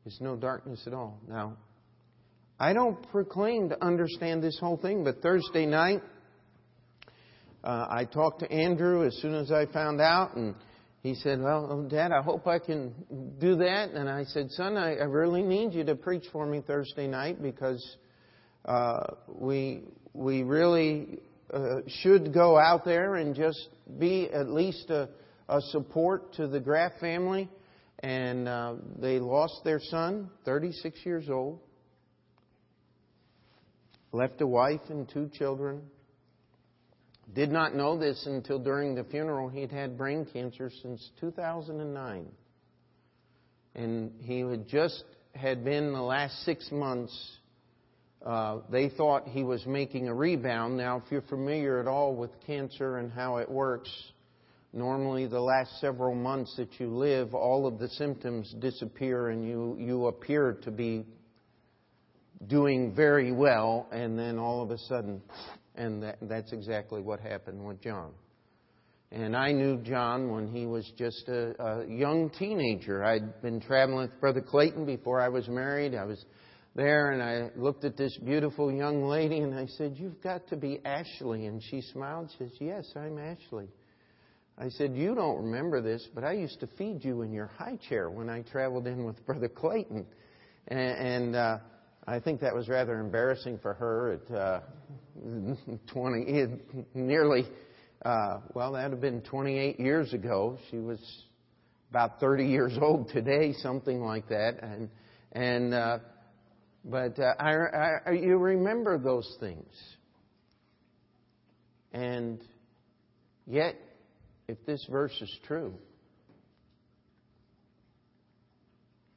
is 0.05 0.17
no 0.19 0.35
darkness 0.35 0.83
at 0.85 0.93
all. 0.93 1.19
Now, 1.27 1.57
I 2.59 2.73
don't 2.73 3.09
proclaim 3.11 3.69
to 3.69 3.83
understand 3.83 4.43
this 4.43 4.59
whole 4.59 4.77
thing, 4.77 5.05
but 5.05 5.21
Thursday 5.21 5.65
night, 5.65 6.03
uh, 7.63 7.88
I 7.89 8.06
talked 8.06 8.39
to 8.39 8.51
Andrew 8.51 9.06
as 9.06 9.18
soon 9.22 9.36
as 9.36 9.51
I 9.51 9.66
found 9.66 10.00
out, 10.00 10.36
and 10.36 10.56
he 11.01 11.16
said, 11.16 11.42
Well, 11.42 11.68
oh, 11.70 11.89
Dad, 11.89 12.12
I 12.12 12.22
hope 12.22 12.48
I 12.48 12.60
can 12.60 12.94
do 13.39 13.56
that. 13.58 13.92
And 13.92 14.10
I 14.10 14.24
said, 14.25 14.51
Son, 14.51 14.78
I, 14.78 14.96
I 14.96 15.04
really 15.04 15.42
need 15.42 15.74
you 15.74 15.84
to 15.86 15.96
preach 15.96 16.25
for 16.32 16.46
me 16.46 16.62
Thursday 16.66 17.08
night 17.08 17.42
because 17.42 17.98
uh, 18.66 19.00
we 19.28 19.84
we 20.13 20.44
really 20.44 21.20
uh, 21.54 21.78
should 22.01 22.34
go 22.34 22.58
out 22.58 22.86
there 22.86 23.16
and 23.16 23.36
just 23.36 23.70
be 23.98 24.30
at 24.32 24.50
least 24.50 24.89
a, 24.89 25.10
a 25.48 25.62
support 25.72 26.34
to 26.34 26.48
the 26.48 26.60
Graff 26.60 26.94
family. 27.00 27.50
And 28.01 28.48
uh, 28.48 28.75
they 28.98 29.20
lost 29.20 29.62
their 29.66 29.82
son, 29.82 30.30
36 30.46 31.00
years 31.06 31.30
old, 31.30 31.60
left 34.13 34.39
a 34.39 34.48
wife 34.48 34.80
and 34.89 35.10
two 35.10 35.30
children. 35.34 35.82
Did 37.33 37.51
not 37.51 37.75
know 37.75 37.98
this 37.98 38.25
until 38.25 38.59
during 38.59 38.95
the 38.95 39.03
funeral. 39.03 39.50
He'd 39.50 39.71
had 39.71 39.98
brain 39.98 40.25
cancer 40.31 40.71
since 40.81 41.09
2009. 41.19 42.27
And 43.75 44.12
he 44.21 44.39
had 44.39 44.67
just 44.67 45.03
had 45.36 45.63
been 45.63 45.93
the 45.93 46.01
last 46.01 46.43
six 46.43 46.71
months 46.71 47.38
uh, 48.25 48.59
they 48.69 48.89
thought 48.89 49.27
he 49.27 49.43
was 49.43 49.65
making 49.65 50.09
a 50.09 50.13
rebound. 50.13 50.75
Now, 50.75 50.98
if 50.98 51.03
you're 51.09 51.21
familiar 51.21 51.79
at 51.79 51.88
all 51.88 52.15
with 52.15 52.31
cancer 52.45 52.98
and 52.98 53.12
how 53.12 53.38
it 53.38 53.50
works, 53.50 53.89
normally 54.74 55.25
the 55.25 55.39
last 55.39 55.79
several 55.79 56.15
months 56.15 56.53
that 56.57 56.79
you 56.79 56.88
live, 56.88 57.33
all 57.33 57.65
of 57.65 57.79
the 57.79 57.88
symptoms 57.89 58.53
disappear 58.59 59.29
and 59.29 59.48
you, 59.48 59.77
you 59.79 60.07
appear 60.07 60.57
to 60.63 60.71
be 60.71 61.05
doing 62.48 62.93
very 62.93 63.31
well, 63.31 63.88
and 63.91 64.17
then 64.17 64.38
all 64.38 64.62
of 64.62 64.71
a 64.71 64.77
sudden, 64.77 65.21
and 65.79 66.03
that, 66.03 66.17
that's 66.21 66.51
exactly 66.51 67.01
what 67.01 67.19
happened 67.19 67.65
with 67.65 67.81
John. 67.81 68.12
And 69.12 69.36
I 69.36 69.51
knew 69.51 69.77
John 69.77 70.29
when 70.29 70.48
he 70.48 70.67
was 70.67 70.91
just 70.95 71.27
a, 71.27 71.59
a 71.59 71.88
young 71.88 72.29
teenager. 72.38 73.03
I'd 73.03 73.41
been 73.41 73.59
traveling 73.59 74.01
with 74.01 74.19
Brother 74.19 74.41
Clayton 74.41 74.86
before 74.86 75.19
I 75.19 75.29
was 75.29 75.48
married. 75.48 75.95
I 75.95 76.03
was 76.03 76.24
there 76.75 77.12
and 77.12 77.24
I 77.24 77.50
looked 77.59 77.86
at 77.86 77.98
this 77.98 78.15
beautiful 78.24 78.71
young 78.71 79.05
lady 79.05 79.39
and 79.39 79.55
I 79.55 79.65
said, 79.77 79.95
You've 79.98 80.21
got 80.21 80.48
to 80.50 80.57
be 80.57 80.79
Ashley. 80.86 81.48
And 81.48 81.62
she 81.71 81.81
smiled. 81.81 82.29
She 82.38 82.43
says, 82.43 82.51
Yes, 82.59 82.86
I'm 82.95 83.17
Ashley. 83.17 83.69
I 84.59 84.69
said, 84.69 84.95
You 84.95 85.15
don't 85.15 85.43
remember 85.43 85.81
this, 85.81 86.07
but 86.13 86.24
I 86.24 86.33
used 86.33 86.59
to 86.59 86.67
feed 86.77 87.03
you 87.03 87.24
in 87.24 87.31
your 87.31 87.48
high 87.57 87.79
chair 87.89 88.12
when 88.12 88.29
I 88.29 88.41
traveled 88.41 88.86
in 88.86 89.05
with 89.05 89.25
Brother 89.25 89.50
Clayton. 89.50 90.05
And, 90.67 90.79
and 90.79 91.36
uh, 91.36 91.57
I 92.10 92.20
think 92.20 92.42
that 92.42 92.56
was 92.56 92.68
rather 92.68 93.00
embarrassing 93.00 93.60
for 93.60 93.75
her 93.75 94.13
at 94.13 94.36
uh, 94.36 94.62
20, 95.94 96.58
nearly, 96.96 97.46
uh, 98.04 98.39
well, 98.56 98.72
that 98.72 98.86
would 98.86 98.92
have 98.94 99.01
been 99.01 99.22
28 99.22 99.80
years 99.80 100.12
ago. 100.12 100.58
She 100.72 100.78
was 100.78 101.00
about 101.92 102.20
30 102.20 102.48
years 102.48 102.75
old 102.82 103.10
today, 103.10 103.54
something 103.62 104.01
like 104.01 104.28
that. 104.30 104.58
And, 104.63 104.89
and 105.34 105.74
uh, 105.75 106.00
but 106.84 107.20
uh, 107.20 107.34
I, 107.39 108.00
I, 108.08 108.12
you 108.13 108.38
remember 108.38 108.98
those 108.98 109.38
things. 109.39 109.72
And 111.94 112.42
yet, 113.46 113.75
if 114.48 114.58
this 114.66 114.84
verse 114.89 115.16
is 115.22 115.38
true, 115.46 115.75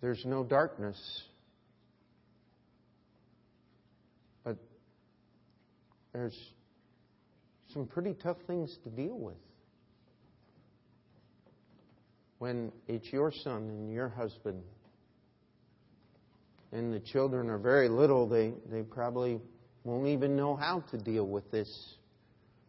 there's 0.03 0.23
no 0.27 0.45
darkness. 0.45 0.99
There's 6.13 6.37
some 7.73 7.87
pretty 7.87 8.15
tough 8.15 8.37
things 8.47 8.77
to 8.85 8.91
deal 8.91 9.19
with. 9.19 9.37
When 12.39 12.73
it's 12.89 13.13
your 13.13 13.33
son 13.33 13.69
and 13.69 13.93
your 13.93 14.09
husband 14.09 14.63
and 16.73 16.93
the 16.93 17.01
children 17.01 17.49
are 17.49 17.59
very 17.59 17.89
little, 17.89 18.29
they, 18.29 18.53
they 18.71 18.83
probably 18.83 19.41
won't 19.85 20.09
even 20.09 20.37
know 20.37 20.57
how 20.57 20.81
to 20.91 20.99
deal 20.99 21.27
with 21.27 21.51
this 21.51 21.95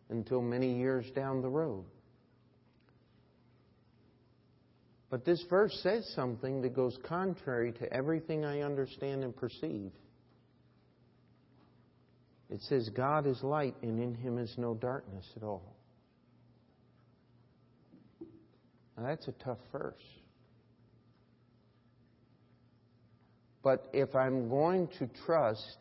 until 0.09 0.41
many 0.41 0.77
years 0.77 1.09
down 1.15 1.41
the 1.41 1.49
road. 1.49 1.85
But 5.09 5.25
this 5.25 5.43
verse 5.49 5.77
says 5.83 6.11
something 6.15 6.61
that 6.61 6.75
goes 6.75 6.97
contrary 7.03 7.71
to 7.73 7.93
everything 7.93 8.45
I 8.45 8.61
understand 8.61 9.23
and 9.23 9.35
perceive. 9.35 9.91
It 12.49 12.61
says, 12.61 12.89
God 12.89 13.25
is 13.25 13.41
light, 13.41 13.75
and 13.81 13.99
in 13.99 14.15
him 14.15 14.37
is 14.37 14.53
no 14.57 14.75
darkness 14.75 15.25
at 15.35 15.43
all. 15.43 15.75
Now, 18.97 19.07
that's 19.07 19.27
a 19.27 19.31
tough 19.43 19.57
verse. 19.71 19.95
But 23.63 23.87
if 23.93 24.13
I'm 24.15 24.49
going 24.49 24.89
to 24.99 25.09
trust, 25.25 25.77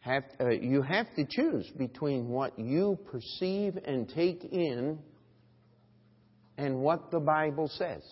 have, 0.00 0.24
uh, 0.38 0.50
you 0.50 0.82
have 0.82 1.06
to 1.16 1.24
choose 1.28 1.68
between 1.78 2.28
what 2.28 2.58
you 2.58 2.98
perceive 3.10 3.78
and 3.84 4.08
take 4.08 4.44
in 4.44 4.98
and 6.58 6.76
what 6.80 7.10
the 7.10 7.20
Bible 7.20 7.68
says. 7.68 8.02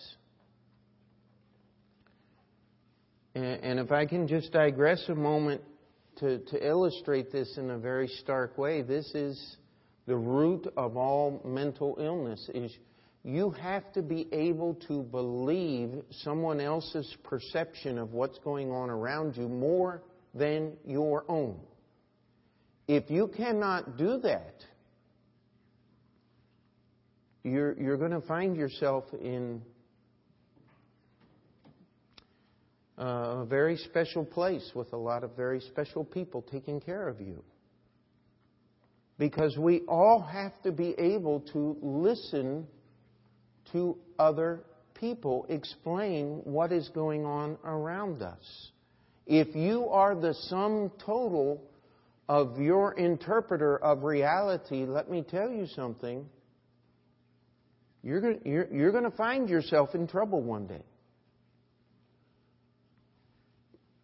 And, 3.35 3.45
and 3.63 3.79
if 3.79 3.91
I 3.91 4.05
can 4.05 4.27
just 4.27 4.51
digress 4.51 5.03
a 5.07 5.15
moment 5.15 5.61
to, 6.17 6.39
to 6.39 6.67
illustrate 6.67 7.31
this 7.31 7.57
in 7.57 7.71
a 7.71 7.77
very 7.77 8.07
stark 8.07 8.57
way, 8.57 8.81
this 8.81 9.13
is 9.15 9.57
the 10.05 10.15
root 10.15 10.71
of 10.75 10.97
all 10.97 11.41
mental 11.45 11.97
illness 11.99 12.49
is 12.53 12.75
you 13.23 13.51
have 13.51 13.91
to 13.93 14.01
be 14.01 14.27
able 14.33 14.73
to 14.87 15.01
believe 15.03 16.03
someone 16.11 16.59
else's 16.59 17.15
perception 17.23 17.97
of 17.97 18.11
what's 18.11 18.37
going 18.39 18.69
on 18.69 18.89
around 18.89 19.37
you 19.37 19.47
more 19.47 20.03
than 20.33 20.73
your 20.85 21.23
own. 21.29 21.57
If 22.87 23.09
you 23.09 23.29
cannot 23.29 23.97
do 23.97 24.17
that, 24.23 24.55
you're, 27.43 27.79
you're 27.79 27.97
going 27.97 28.11
to 28.11 28.21
find 28.21 28.57
yourself 28.57 29.05
in 29.13 29.61
Uh, 33.03 33.41
a 33.41 33.45
very 33.45 33.75
special 33.75 34.23
place 34.23 34.71
with 34.73 34.93
a 34.93 34.97
lot 34.97 35.25
of 35.25 35.35
very 35.35 35.59
special 35.59 36.05
people 36.05 36.41
taking 36.41 36.79
care 36.79 37.09
of 37.09 37.19
you. 37.19 37.43
Because 39.17 39.57
we 39.57 39.81
all 39.89 40.21
have 40.21 40.53
to 40.61 40.71
be 40.71 40.95
able 40.97 41.41
to 41.51 41.75
listen 41.81 42.65
to 43.73 43.97
other 44.17 44.63
people 44.93 45.45
explain 45.49 46.39
what 46.45 46.71
is 46.71 46.87
going 46.93 47.25
on 47.25 47.57
around 47.65 48.21
us. 48.21 48.71
If 49.27 49.53
you 49.53 49.89
are 49.89 50.15
the 50.15 50.33
sum 50.47 50.89
total 51.05 51.61
of 52.29 52.57
your 52.57 52.93
interpreter 52.93 53.75
of 53.83 54.03
reality, 54.03 54.85
let 54.85 55.11
me 55.11 55.25
tell 55.29 55.51
you 55.51 55.67
something. 55.75 56.25
You're 58.01 58.21
going, 58.21 59.03
to 59.03 59.17
find 59.17 59.49
yourself 59.49 59.93
in 59.93 60.07
trouble 60.07 60.41
one 60.41 60.67
day. 60.67 60.83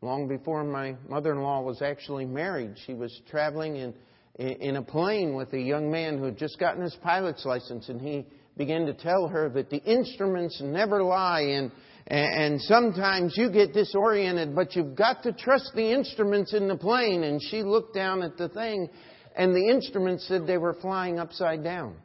Long 0.01 0.27
before 0.27 0.63
my 0.63 0.95
mother 1.09 1.33
in 1.33 1.41
law 1.41 1.61
was 1.61 1.81
actually 1.81 2.25
married, 2.25 2.75
she 2.85 2.93
was 2.93 3.21
traveling 3.29 3.75
in, 3.75 3.93
in 4.37 4.77
a 4.77 4.81
plane 4.81 5.35
with 5.35 5.51
a 5.53 5.59
young 5.59 5.91
man 5.91 6.17
who 6.17 6.25
had 6.25 6.37
just 6.37 6.57
gotten 6.57 6.81
his 6.81 6.95
pilot's 7.03 7.45
license, 7.45 7.89
and 7.89 7.99
he 7.99 8.25
began 8.55 8.85
to 8.85 8.93
tell 8.93 9.27
her 9.27 9.49
that 9.49 9.69
the 9.69 9.83
instruments 9.83 10.61
never 10.63 11.03
lie 11.03 11.41
and 11.41 11.71
and 12.07 12.59
sometimes 12.61 13.37
you 13.37 13.51
get 13.51 13.73
disoriented, 13.73 14.55
but 14.55 14.75
you've 14.75 14.95
got 14.95 15.21
to 15.23 15.31
trust 15.31 15.71
the 15.75 15.91
instruments 15.91 16.55
in 16.55 16.67
the 16.67 16.75
plane. 16.75 17.23
And 17.23 17.39
she 17.41 17.61
looked 17.61 17.93
down 17.93 18.23
at 18.23 18.35
the 18.35 18.49
thing, 18.49 18.89
and 19.35 19.53
the 19.53 19.69
instruments 19.69 20.27
said 20.27 20.47
they 20.47 20.57
were 20.57 20.73
flying 20.73 21.19
upside 21.19 21.63
down. 21.63 21.95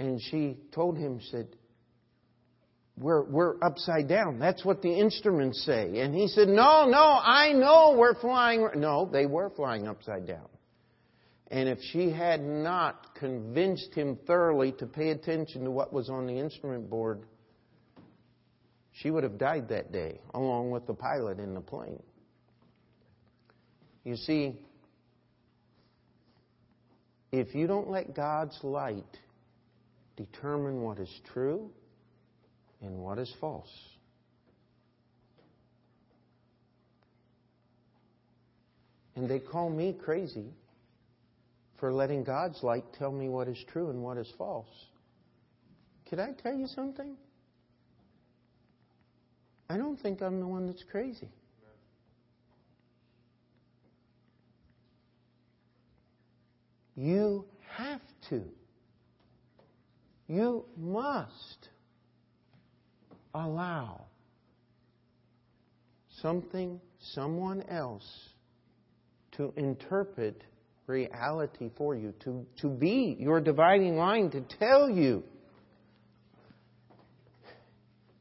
And 0.00 0.20
she 0.20 0.58
told 0.72 0.98
him, 0.98 1.20
said, 1.30 1.46
we're, 2.96 3.24
we're 3.24 3.54
upside 3.62 4.08
down. 4.08 4.38
That's 4.38 4.64
what 4.64 4.80
the 4.80 4.92
instruments 4.92 5.64
say. 5.64 5.98
And 5.98 6.14
he 6.14 6.28
said, 6.28 6.48
No, 6.48 6.86
no, 6.86 7.02
I 7.02 7.52
know 7.52 7.96
we're 7.98 8.14
flying. 8.20 8.68
No, 8.76 9.08
they 9.10 9.26
were 9.26 9.50
flying 9.50 9.88
upside 9.88 10.26
down. 10.26 10.46
And 11.48 11.68
if 11.68 11.78
she 11.92 12.10
had 12.10 12.40
not 12.40 13.14
convinced 13.16 13.94
him 13.94 14.18
thoroughly 14.26 14.72
to 14.72 14.86
pay 14.86 15.10
attention 15.10 15.64
to 15.64 15.70
what 15.70 15.92
was 15.92 16.08
on 16.08 16.26
the 16.26 16.38
instrument 16.38 16.88
board, 16.88 17.22
she 18.92 19.10
would 19.10 19.24
have 19.24 19.38
died 19.38 19.68
that 19.68 19.92
day, 19.92 20.20
along 20.32 20.70
with 20.70 20.86
the 20.86 20.94
pilot 20.94 21.40
in 21.40 21.54
the 21.54 21.60
plane. 21.60 22.02
You 24.04 24.16
see, 24.16 24.56
if 27.32 27.54
you 27.54 27.66
don't 27.66 27.90
let 27.90 28.14
God's 28.14 28.58
light 28.62 29.18
determine 30.16 30.82
what 30.82 31.00
is 31.00 31.10
true 31.32 31.70
and 32.84 32.98
what 32.98 33.18
is 33.18 33.32
false, 33.40 33.70
and 39.16 39.28
they 39.28 39.38
call 39.38 39.70
me 39.70 39.96
crazy 40.04 40.52
for 41.78 41.92
letting 41.92 42.24
God's 42.24 42.62
light 42.62 42.84
tell 42.98 43.12
me 43.12 43.28
what 43.28 43.48
is 43.48 43.62
true 43.72 43.90
and 43.90 44.02
what 44.02 44.18
is 44.18 44.30
false. 44.36 44.68
Can 46.08 46.20
I 46.20 46.32
tell 46.42 46.54
you 46.54 46.66
something? 46.66 47.16
I 49.68 49.76
don't 49.76 50.00
think 50.00 50.20
I'm 50.20 50.40
the 50.40 50.46
one 50.46 50.66
that's 50.66 50.84
crazy. 50.90 51.28
You 56.96 57.44
have 57.76 58.02
to. 58.28 58.42
You 60.28 60.64
must 60.76 61.68
allow 63.34 64.06
something, 66.22 66.80
someone 67.00 67.62
else, 67.68 68.08
to 69.32 69.52
interpret 69.56 70.42
reality 70.86 71.70
for 71.76 71.94
you, 71.94 72.14
to, 72.20 72.46
to 72.60 72.68
be 72.68 73.16
your 73.18 73.40
dividing 73.40 73.96
line, 73.96 74.30
to 74.30 74.40
tell 74.58 74.88
you 74.88 75.24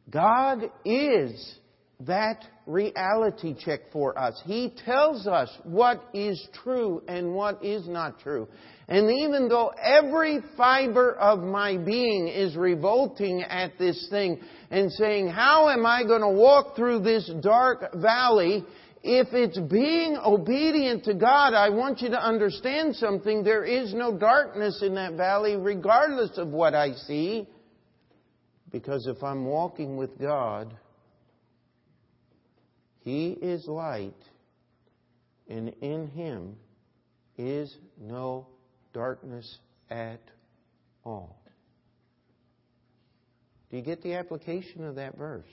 God 0.09 0.69
is 0.85 1.57
that 2.05 2.43
reality 2.65 3.55
check 3.65 3.81
for 3.91 4.17
us. 4.17 4.41
He 4.45 4.73
tells 4.85 5.27
us 5.27 5.49
what 5.63 6.03
is 6.13 6.47
true 6.63 7.01
and 7.07 7.33
what 7.33 7.63
is 7.63 7.87
not 7.87 8.19
true. 8.19 8.47
And 8.87 9.09
even 9.09 9.47
though 9.47 9.71
every 9.81 10.39
fiber 10.57 11.13
of 11.13 11.39
my 11.39 11.77
being 11.77 12.27
is 12.27 12.55
revolting 12.55 13.41
at 13.41 13.77
this 13.77 14.07
thing 14.09 14.39
and 14.71 14.91
saying, 14.91 15.29
how 15.29 15.69
am 15.69 15.85
I 15.85 16.03
going 16.03 16.21
to 16.21 16.29
walk 16.29 16.75
through 16.75 16.99
this 16.99 17.29
dark 17.41 17.93
valley? 17.95 18.63
If 19.01 19.27
it's 19.33 19.59
being 19.59 20.17
obedient 20.17 21.03
to 21.05 21.13
God, 21.13 21.53
I 21.53 21.69
want 21.69 22.01
you 22.01 22.09
to 22.09 22.21
understand 22.21 22.95
something. 22.95 23.43
There 23.43 23.65
is 23.65 23.93
no 23.93 24.17
darkness 24.17 24.81
in 24.81 24.95
that 24.95 25.13
valley 25.13 25.57
regardless 25.57 26.37
of 26.37 26.49
what 26.49 26.73
I 26.73 26.93
see. 26.93 27.47
Because 28.71 29.05
if 29.07 29.21
I'm 29.21 29.45
walking 29.45 29.97
with 29.97 30.17
God, 30.19 30.75
He 33.03 33.31
is 33.31 33.67
light, 33.67 34.13
and 35.49 35.73
in 35.81 36.07
Him 36.07 36.55
is 37.37 37.75
no 37.99 38.47
darkness 38.93 39.59
at 39.89 40.21
all. 41.03 41.37
Do 43.69 43.77
you 43.77 43.83
get 43.83 44.01
the 44.03 44.13
application 44.13 44.85
of 44.85 44.95
that 44.95 45.17
verse? 45.17 45.45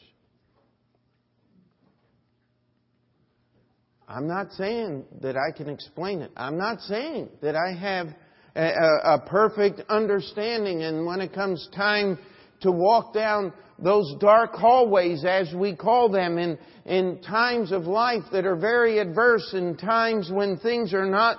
I'm 4.07 4.27
not 4.27 4.53
saying 4.53 5.05
that 5.21 5.37
I 5.37 5.57
can 5.57 5.69
explain 5.69 6.21
it. 6.21 6.31
I'm 6.37 6.59
not 6.59 6.81
saying 6.83 7.31
that 7.43 7.57
I 7.57 7.73
have 7.73 8.09
a, 8.57 8.63
a, 8.63 9.15
a, 9.15 9.19
perfect 9.27 9.83
understanding 9.89 10.83
and 10.83 11.07
when 11.07 11.21
it 11.21 11.33
comes 11.33 11.69
time 11.77 12.19
to 12.61 12.71
walk 12.71 13.15
down 13.15 13.53
those 13.79 14.15
dark 14.21 14.53
hallways 14.53 15.25
as 15.25 15.53
we 15.55 15.75
call 15.75 16.11
them 16.11 16.39
in, 16.39 16.59
in 16.85 17.21
times 17.23 17.73
of 17.73 17.85
life 17.85 18.25
that 18.33 18.45
are 18.45 18.57
very 18.57 18.99
adverse 18.99 19.53
in 19.55 19.77
times 19.77 20.31
when 20.31 20.59
things 20.59 20.93
are 20.93 21.09
not 21.09 21.39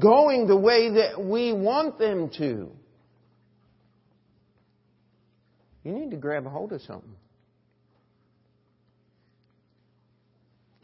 going 0.00 0.46
the 0.46 0.56
way 0.56 0.90
that 0.90 1.22
we 1.22 1.52
want 1.52 1.98
them 1.98 2.30
to. 2.38 2.70
You 5.84 5.92
need 5.92 6.10
to 6.12 6.16
grab 6.16 6.46
a 6.46 6.50
hold 6.50 6.72
of 6.72 6.80
something. 6.82 7.16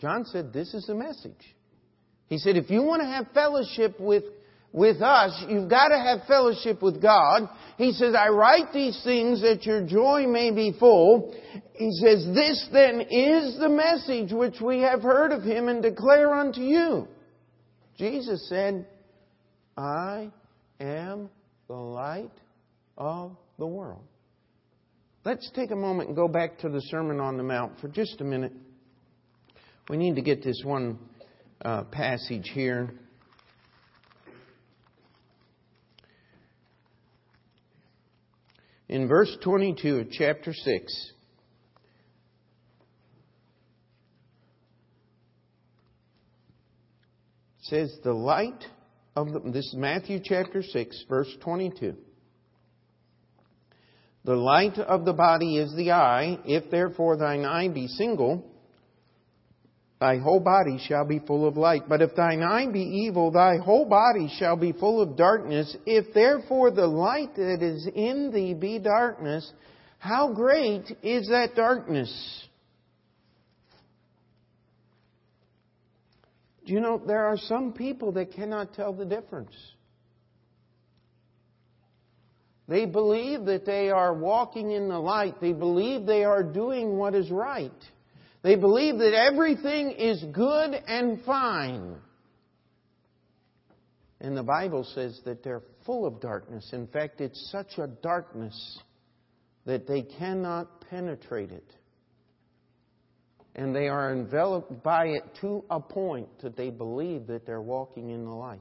John 0.01 0.25
said, 0.27 0.53
This 0.53 0.75
is 0.75 0.87
the 0.87 0.95
message. 0.95 1.55
He 2.27 2.39
said, 2.39 2.57
If 2.57 2.71
you 2.71 2.83
want 2.83 3.03
to 3.03 3.09
have 3.09 3.29
fellowship 3.33 3.99
with, 3.99 4.25
with 4.79 5.03
us, 5.03 5.45
you've 5.49 5.69
got 5.69 5.89
to 5.89 5.99
have 5.99 6.27
fellowship 6.27 6.81
with 6.81 7.03
God. 7.03 7.49
He 7.77 7.93
says, 7.93 8.15
I 8.15 8.29
write 8.29 8.73
these 8.73 8.99
things 9.05 9.43
that 9.43 9.65
your 9.65 9.85
joy 9.85 10.27
may 10.27 10.53
be 10.53 10.75
full. 10.79 11.35
He 11.75 11.91
says, 11.93 12.27
This 12.33 12.69
then 12.73 13.01
is 13.03 13.59
the 13.59 13.69
message 13.69 14.33
which 14.33 14.61
we 14.61 14.81
have 14.81 15.03
heard 15.03 15.33
of 15.33 15.43
him 15.43 15.69
and 15.69 15.83
declare 15.83 16.33
unto 16.33 16.61
you. 16.61 17.09
Jesus 17.99 18.49
said, 18.49 18.87
I 19.77 20.31
am 20.81 21.29
the 21.67 21.75
light 21.75 22.31
of 22.97 23.37
the 23.59 23.67
world. 23.67 24.05
Let's 25.25 25.51
take 25.55 25.73
a 25.73 25.77
moment 25.77 26.09
and 26.09 26.17
go 26.17 26.29
back 26.29 26.59
to 26.61 26.69
the 26.69 26.81
Sermon 26.83 27.21
on 27.21 27.37
the 27.37 27.43
Mount 27.43 27.81
for 27.81 27.89
just 27.89 28.21
a 28.21 28.25
minute. 28.25 28.53
We 29.91 29.97
need 29.97 30.15
to 30.17 30.23
get 30.23 30.43
this 30.43 30.63
one 30.65 30.99
uh, 31.65 31.85
passage 31.85 32.51
here. 32.55 32.95
In 38.89 39.07
verse 39.07 39.37
22 39.43 39.97
of 39.97 40.11
chapter 40.11 40.53
6, 40.55 41.13
it 47.59 47.65
says, 47.65 47.99
The 48.03 48.15
light 48.15 48.65
of 49.15 49.33
the, 49.33 49.41
this 49.41 49.67
is 49.67 49.75
Matthew 49.77 50.21
chapter 50.25 50.63
6, 50.63 51.05
verse 51.07 51.29
22. 51.43 51.97
The 54.25 54.37
light 54.37 54.79
of 54.79 55.05
the 55.05 55.13
body 55.13 55.59
is 55.59 55.75
the 55.75 55.93
eye. 55.93 56.39
If 56.47 56.71
therefore 56.71 57.19
thine 57.19 57.45
eye 57.45 57.69
be 57.69 57.89
single, 57.89 58.51
thy 60.01 60.19
whole 60.19 60.41
body 60.41 60.79
shall 60.87 61.05
be 61.05 61.19
full 61.19 61.47
of 61.47 61.57
light. 61.57 61.89
But 61.89 62.03
if 62.03 62.15
thine 62.15 62.43
eye 62.43 62.67
be 62.71 62.81
evil, 62.81 63.31
thy 63.31 63.57
whole 63.57 63.85
body 63.85 64.33
shall 64.39 64.57
be 64.57 64.73
full 64.73 65.01
of 65.01 65.17
darkness. 65.17 65.77
If 65.87 66.15
therefore 66.15 66.71
the 66.71 66.87
light 66.87 67.35
that 67.37 67.63
is 67.63 67.89
in 67.95 68.31
thee 68.33 68.55
be 68.55 68.79
darkness, 68.79 69.51
how 69.99 70.33
great 70.33 70.85
is 71.03 71.29
that 71.29 71.55
darkness? 71.57 72.49
Do 76.67 76.75
you 76.75 76.81
know, 76.81 77.01
there 77.05 77.25
are 77.25 77.39
some 77.39 77.73
people 77.73 78.13
that 78.13 78.33
cannot 78.33 78.75
tell 78.75 78.93
the 78.93 79.07
difference. 79.07 79.55
They 82.69 82.85
believe 82.85 83.47
that 83.47 83.65
they 83.65 83.89
are 83.89 84.13
walking 84.13 84.73
in 84.73 84.89
the 84.89 84.99
light. 84.99 85.41
They 85.41 85.55
believe 85.55 86.05
they 86.05 86.25
are 86.25 86.43
doing 86.43 86.99
what 86.99 87.15
is 87.15 87.31
right. 87.31 87.73
They 88.43 88.55
believe 88.55 88.99
that 88.99 89.15
everything 89.15 89.93
is 89.93 90.23
good 90.33 90.75
and 90.75 91.21
fine. 91.25 91.97
And 94.21 94.37
the 94.37 94.43
Bible 94.43 94.85
says 94.95 95.21
that 95.25 95.43
they're 95.43 95.63
full 95.85 96.07
of 96.07 96.21
darkness. 96.21 96.71
In 96.73 96.87
fact, 96.89 97.21
it's 97.21 97.51
such 97.51 97.79
a 97.79 97.87
darkness 97.87 98.79
that 99.65 99.87
they 99.87 100.03
cannot 100.03 100.89
penetrate 100.89 101.53
it. 101.53 101.75
And 103.55 103.75
they 103.75 103.89
are 103.89 104.13
enveloped 104.13 104.83
by 104.83 105.07
it 105.07 105.23
to 105.41 105.65
a 105.69 105.81
point 105.81 106.29
that 106.43 106.57
they 106.57 106.71
believe 106.71 107.27
that 107.27 107.45
they're 107.45 107.61
walking 107.61 108.11
in 108.11 108.25
the 108.25 108.31
light. 108.31 108.61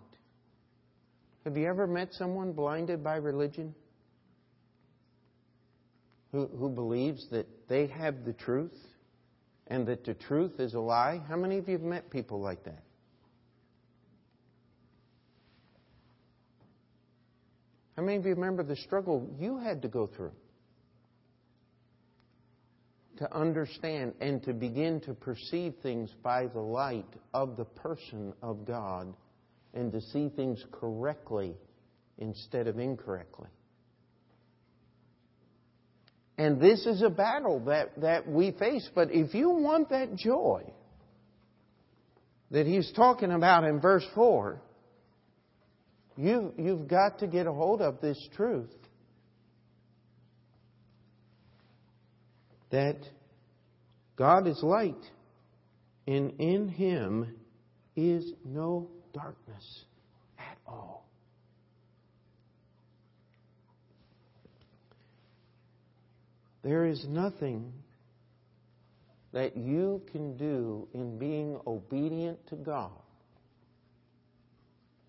Have 1.43 1.55
you 1.55 1.67
ever 1.67 1.87
met 1.87 2.09
someone 2.13 2.51
blinded 2.51 3.03
by 3.03 3.17
religion? 3.17 3.73
Who, 6.31 6.47
who 6.47 6.69
believes 6.69 7.27
that 7.29 7.47
they 7.69 7.87
have 7.87 8.25
the 8.25 8.33
truth? 8.33 8.77
And 9.69 9.88
that 9.88 10.06
the 10.06 10.13
truth 10.13 10.60
is 10.60 10.73
a 10.73 10.80
lie? 10.80 11.21
How 11.27 11.36
many 11.36 11.58
of 11.58 11.67
you 11.67 11.73
have 11.73 11.82
met 11.82 12.10
people 12.10 12.39
like 12.39 12.63
that? 12.63 12.84
How 17.95 18.03
many 18.03 18.17
of 18.17 18.25
you 18.25 18.36
remember 18.36 18.63
the 18.63 18.75
struggle 18.75 19.27
you 19.39 19.58
had 19.58 19.82
to 19.82 19.88
go 19.88 20.06
through 20.06 20.34
to 23.17 23.36
understand 23.36 24.13
and 24.21 24.43
to 24.43 24.53
begin 24.53 25.01
to 25.01 25.15
perceive 25.15 25.73
things 25.82 26.12
by 26.21 26.45
the 26.45 26.60
light 26.60 27.12
of 27.34 27.58
the 27.58 27.65
person 27.65 28.34
of 28.43 28.65
God 28.65 29.12
and 29.73 29.91
to 29.91 29.99
see 29.99 30.30
things 30.30 30.63
correctly 30.71 31.56
instead 32.19 32.67
of 32.67 32.77
incorrectly? 32.77 33.49
And 36.38 36.62
this 36.62 36.86
is 36.86 37.02
a 37.02 37.10
battle 37.10 37.62
that, 37.65 38.00
that 38.02 38.28
we 38.28 38.52
face. 38.52 38.88
But 38.93 39.12
if 39.12 39.34
you 39.34 39.50
want 39.50 39.89
that 39.89 40.15
joy 40.15 40.63
that 42.52 42.67
he's 42.67 42.91
talking 42.95 43.32
about 43.32 43.63
in 43.63 43.80
verse 43.80 44.06
4, 44.13 44.62
you, 46.15 46.54
you've 46.58 46.88
got 46.88 47.19
to 47.19 47.28
get 47.28 47.47
a 47.47 47.52
hold 47.52 47.82
of 47.82 48.02
this 48.02 48.17
truth 48.36 48.69
that 52.69 52.97
God 54.15 54.47
is 54.47 54.62
light, 54.62 54.95
and 56.08 56.39
in 56.39 56.67
him 56.67 57.36
is 57.95 58.34
no 58.43 58.89
darkness 59.13 59.86
at 60.38 60.58
all. 60.67 61.07
There 66.63 66.86
is 66.86 67.06
nothing 67.08 67.72
that 69.34 69.56
you 69.56 70.02
can 70.12 70.38
do 70.38 70.88
in 70.93 71.17
being 71.17 71.60
obedient 71.67 72.46
to 72.48 72.56
God 72.56 72.91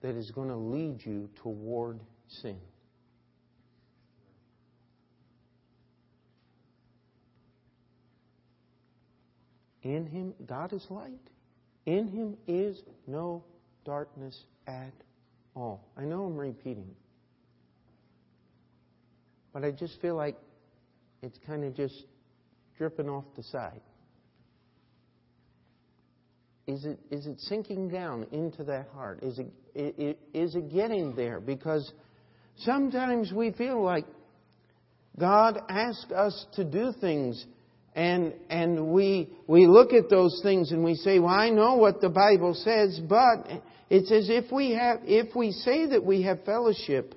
that 0.03 0.15
is 0.15 0.31
going 0.31 0.49
to 0.49 0.57
lead 0.57 1.05
you 1.05 1.29
toward 1.43 2.01
sin. 2.29 2.59
In 9.83 10.07
Him, 10.07 10.35
God 10.47 10.73
is 10.73 10.87
light. 10.91 11.31
In 11.87 12.09
Him 12.09 12.37
is 12.47 12.83
no 13.07 13.43
darkness 13.85 14.39
at 14.67 14.93
all. 15.57 15.89
I 15.97 16.03
know 16.03 16.25
I'm 16.25 16.37
repeating, 16.37 16.95
but 19.53 19.65
I 19.65 19.71
just 19.71 20.01
feel 20.01 20.15
like 20.15 20.37
it's 21.23 21.39
kind 21.47 21.65
of 21.65 21.75
just 21.75 22.05
dripping 22.77 23.09
off 23.09 23.25
the 23.37 23.43
side. 23.43 23.81
Is 26.67 26.85
it, 26.85 26.99
is 27.11 27.27
it 27.27 27.41
sinking 27.41 27.89
down 27.89 28.27
into 28.31 28.63
that 28.65 28.89
heart? 28.95 29.23
Is 29.23 29.41
it, 29.75 30.19
is 30.35 30.55
it 30.55 30.71
getting 30.71 31.17
there? 31.17 31.41
Because 31.41 31.91
sometimes 32.59 33.33
we 33.33 33.53
feel 33.53 33.83
like 33.83 34.05
God 35.19 35.61
asks 35.69 36.13
us 36.13 36.47
to 36.55 36.65
do 36.65 36.93
things 37.01 37.45
and, 37.99 38.33
and 38.49 38.93
we, 38.93 39.29
we 39.49 39.67
look 39.67 39.93
at 39.93 40.09
those 40.09 40.39
things 40.43 40.71
and 40.71 40.85
we 40.85 40.95
say, 40.95 41.19
well, 41.19 41.35
I 41.35 41.51
know 41.51 41.75
what 41.75 42.01
the 42.01 42.09
Bible 42.09 42.55
says, 42.55 43.01
but 43.09 43.49
it's 43.91 44.13
as 44.13 44.31
if 44.31 44.53
we 44.53 44.73
have, 44.73 45.01
if 45.05 45.35
we 45.35 45.51
say 45.51 45.87
that 45.87 46.05
we 46.05 46.23
have 46.23 46.45
fellowship 46.45 47.17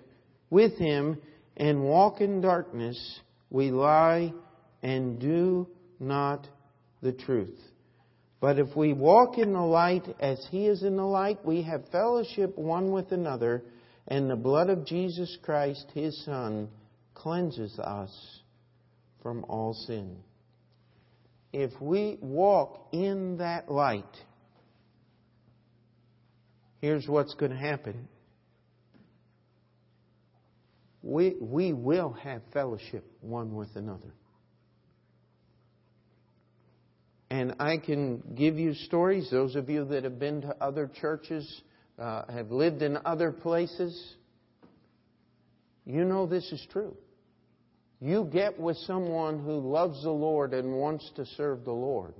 with 0.49 0.77
Him 0.79 1.21
and 1.55 1.83
walk 1.83 2.19
in 2.19 2.41
darkness, 2.41 3.19
we 3.51 3.69
lie 3.69 4.33
and 4.81 5.19
do 5.19 5.67
not 5.99 6.47
the 7.01 7.11
truth. 7.11 7.59
But 8.39 8.57
if 8.57 8.75
we 8.75 8.93
walk 8.93 9.37
in 9.37 9.53
the 9.53 9.59
light 9.59 10.07
as 10.19 10.43
He 10.49 10.65
is 10.65 10.81
in 10.81 10.97
the 10.97 11.05
light, 11.05 11.45
we 11.45 11.61
have 11.61 11.87
fellowship 11.91 12.57
one 12.57 12.91
with 12.91 13.11
another, 13.11 13.63
and 14.07 14.27
the 14.29 14.35
blood 14.35 14.69
of 14.69 14.85
Jesus 14.85 15.37
Christ, 15.43 15.85
His 15.93 16.25
Son, 16.25 16.69
cleanses 17.13 17.77
us 17.77 18.11
from 19.21 19.45
all 19.47 19.75
sin. 19.85 20.17
If 21.53 21.79
we 21.79 22.17
walk 22.21 22.87
in 22.91 23.37
that 23.37 23.69
light, 23.69 24.05
here's 26.79 27.07
what's 27.07 27.35
going 27.35 27.51
to 27.51 27.57
happen. 27.57 28.07
We, 31.03 31.35
we 31.39 31.73
will 31.73 32.11
have 32.23 32.41
fellowship 32.53 33.05
one 33.21 33.55
with 33.55 33.69
another. 33.75 34.13
And 37.29 37.55
I 37.59 37.77
can 37.77 38.21
give 38.35 38.59
you 38.59 38.73
stories, 38.73 39.29
those 39.31 39.55
of 39.55 39.69
you 39.69 39.85
that 39.85 40.03
have 40.03 40.19
been 40.19 40.41
to 40.41 40.55
other 40.61 40.91
churches, 40.99 41.61
uh, 41.97 42.23
have 42.31 42.51
lived 42.51 42.81
in 42.81 42.97
other 43.05 43.31
places, 43.31 44.15
you 45.85 46.03
know 46.03 46.27
this 46.27 46.51
is 46.51 46.65
true. 46.71 46.95
You 47.99 48.27
get 48.31 48.59
with 48.59 48.77
someone 48.77 49.43
who 49.43 49.59
loves 49.59 50.03
the 50.03 50.11
Lord 50.11 50.53
and 50.53 50.73
wants 50.73 51.09
to 51.15 51.25
serve 51.37 51.63
the 51.63 51.71
Lord. 51.71 52.13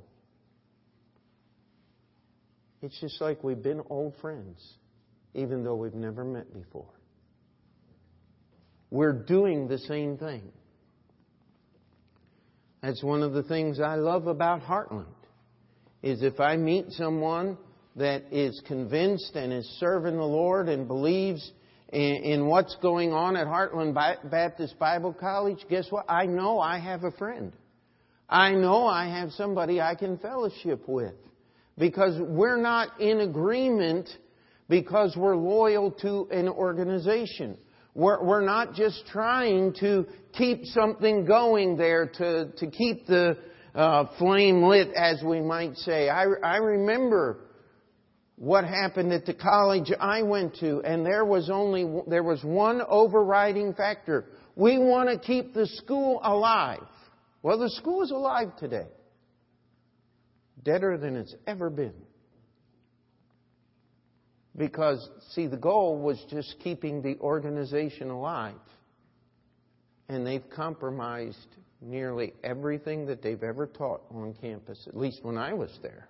It's 2.81 2.99
just 2.99 3.19
like 3.19 3.43
we've 3.43 3.61
been 3.61 3.81
old 3.89 4.15
friends, 4.21 4.61
even 5.33 5.63
though 5.63 5.75
we've 5.75 5.93
never 5.93 6.23
met 6.23 6.53
before. 6.53 6.89
We're 8.91 9.13
doing 9.13 9.67
the 9.67 9.80
same 9.80 10.17
thing. 10.17 10.43
That's 12.84 13.01
one 13.04 13.23
of 13.23 13.34
the 13.34 13.43
things 13.43 13.80
I 13.80 13.95
love 13.95 14.27
about 14.27 14.62
Heartland. 14.62 15.06
Is 16.04 16.23
if 16.23 16.39
I 16.39 16.58
meet 16.58 16.91
someone 16.91 17.58
that 17.95 18.23
is 18.32 18.62
convinced 18.67 19.36
and 19.36 19.54
is 19.54 19.65
serving 19.80 20.17
the 20.17 20.23
Lord 20.23 20.67
and 20.67 20.88
believes 20.88 21.51
in, 21.91 22.47
what's 22.47 22.75
going 22.82 23.13
on 23.13 23.36
at 23.36 23.47
Heartland 23.47 23.93
Baptist 24.30 24.77
Bible 24.80 25.13
College, 25.13 25.60
guess 25.69 25.88
what? 25.89 26.06
I 26.10 26.25
know 26.25 26.60
I 26.60 26.80
have 26.80 27.04
a 27.04 27.12
friend. 27.12 27.54
I 28.30 28.51
know 28.51 28.88
I 28.88 29.08
have 29.10 29.32
somebody 29.32 29.80
I 29.80 29.95
can 29.95 30.17
fellowship 30.17 30.88
with. 30.88 31.13
Because 31.77 32.19
we're 32.19 32.62
not 32.62 32.99
in 32.99 33.21
agreement 33.21 34.10
because 34.69 35.15
we're 35.17 35.36
loyal 35.36 35.91
to 35.91 36.27
an 36.32 36.47
organization. 36.47 37.58
We're, 37.93 38.23
we're 38.23 38.45
not 38.45 38.73
just 38.73 39.06
trying 39.08 39.73
to 39.82 40.08
keep 40.34 40.65
something 40.65 41.25
going 41.25 41.75
there 41.75 42.08
to, 42.08 42.51
to 42.58 42.67
keep 42.67 43.06
the 43.06 43.38
uh, 43.75 44.06
flame 44.17 44.63
lit, 44.63 44.89
as 44.95 45.21
we 45.23 45.41
might 45.41 45.75
say. 45.77 46.10
I, 46.10 46.25
I 46.43 46.58
remember 46.58 47.39
what 48.36 48.63
happened 48.63 49.12
at 49.12 49.25
the 49.25 49.34
college 49.34 49.91
I 49.99 50.23
went 50.23 50.56
to, 50.62 50.82
and 50.82 51.06
there 51.06 51.25
was 51.25 51.49
only 51.49 51.86
there 52.08 52.23
was 52.23 52.43
one 52.43 52.82
overriding 52.88 53.73
factor. 53.73 54.25
We 54.56 54.77
want 54.77 55.10
to 55.10 55.19
keep 55.19 55.54
the 55.54 55.67
school 55.67 56.19
alive. 56.23 56.84
Well, 57.43 57.60
the 57.60 57.69
school 57.69 58.04
is 58.04 58.12
alive 58.12 58.56
today, 58.58 58.88
deader 60.63 60.97
than 60.97 61.17
it's 61.17 61.36
ever 61.45 61.69
been. 61.69 61.93
Because, 64.57 65.09
see, 65.29 65.47
the 65.47 65.57
goal 65.57 65.99
was 65.99 66.23
just 66.29 66.55
keeping 66.63 67.01
the 67.01 67.17
organization 67.19 68.09
alive. 68.09 68.55
And 70.09 70.27
they've 70.27 70.47
compromised 70.53 71.47
nearly 71.79 72.33
everything 72.43 73.05
that 73.07 73.21
they've 73.21 73.41
ever 73.41 73.65
taught 73.65 74.01
on 74.11 74.33
campus, 74.41 74.85
at 74.87 74.95
least 74.95 75.19
when 75.23 75.37
I 75.37 75.53
was 75.53 75.71
there. 75.81 76.09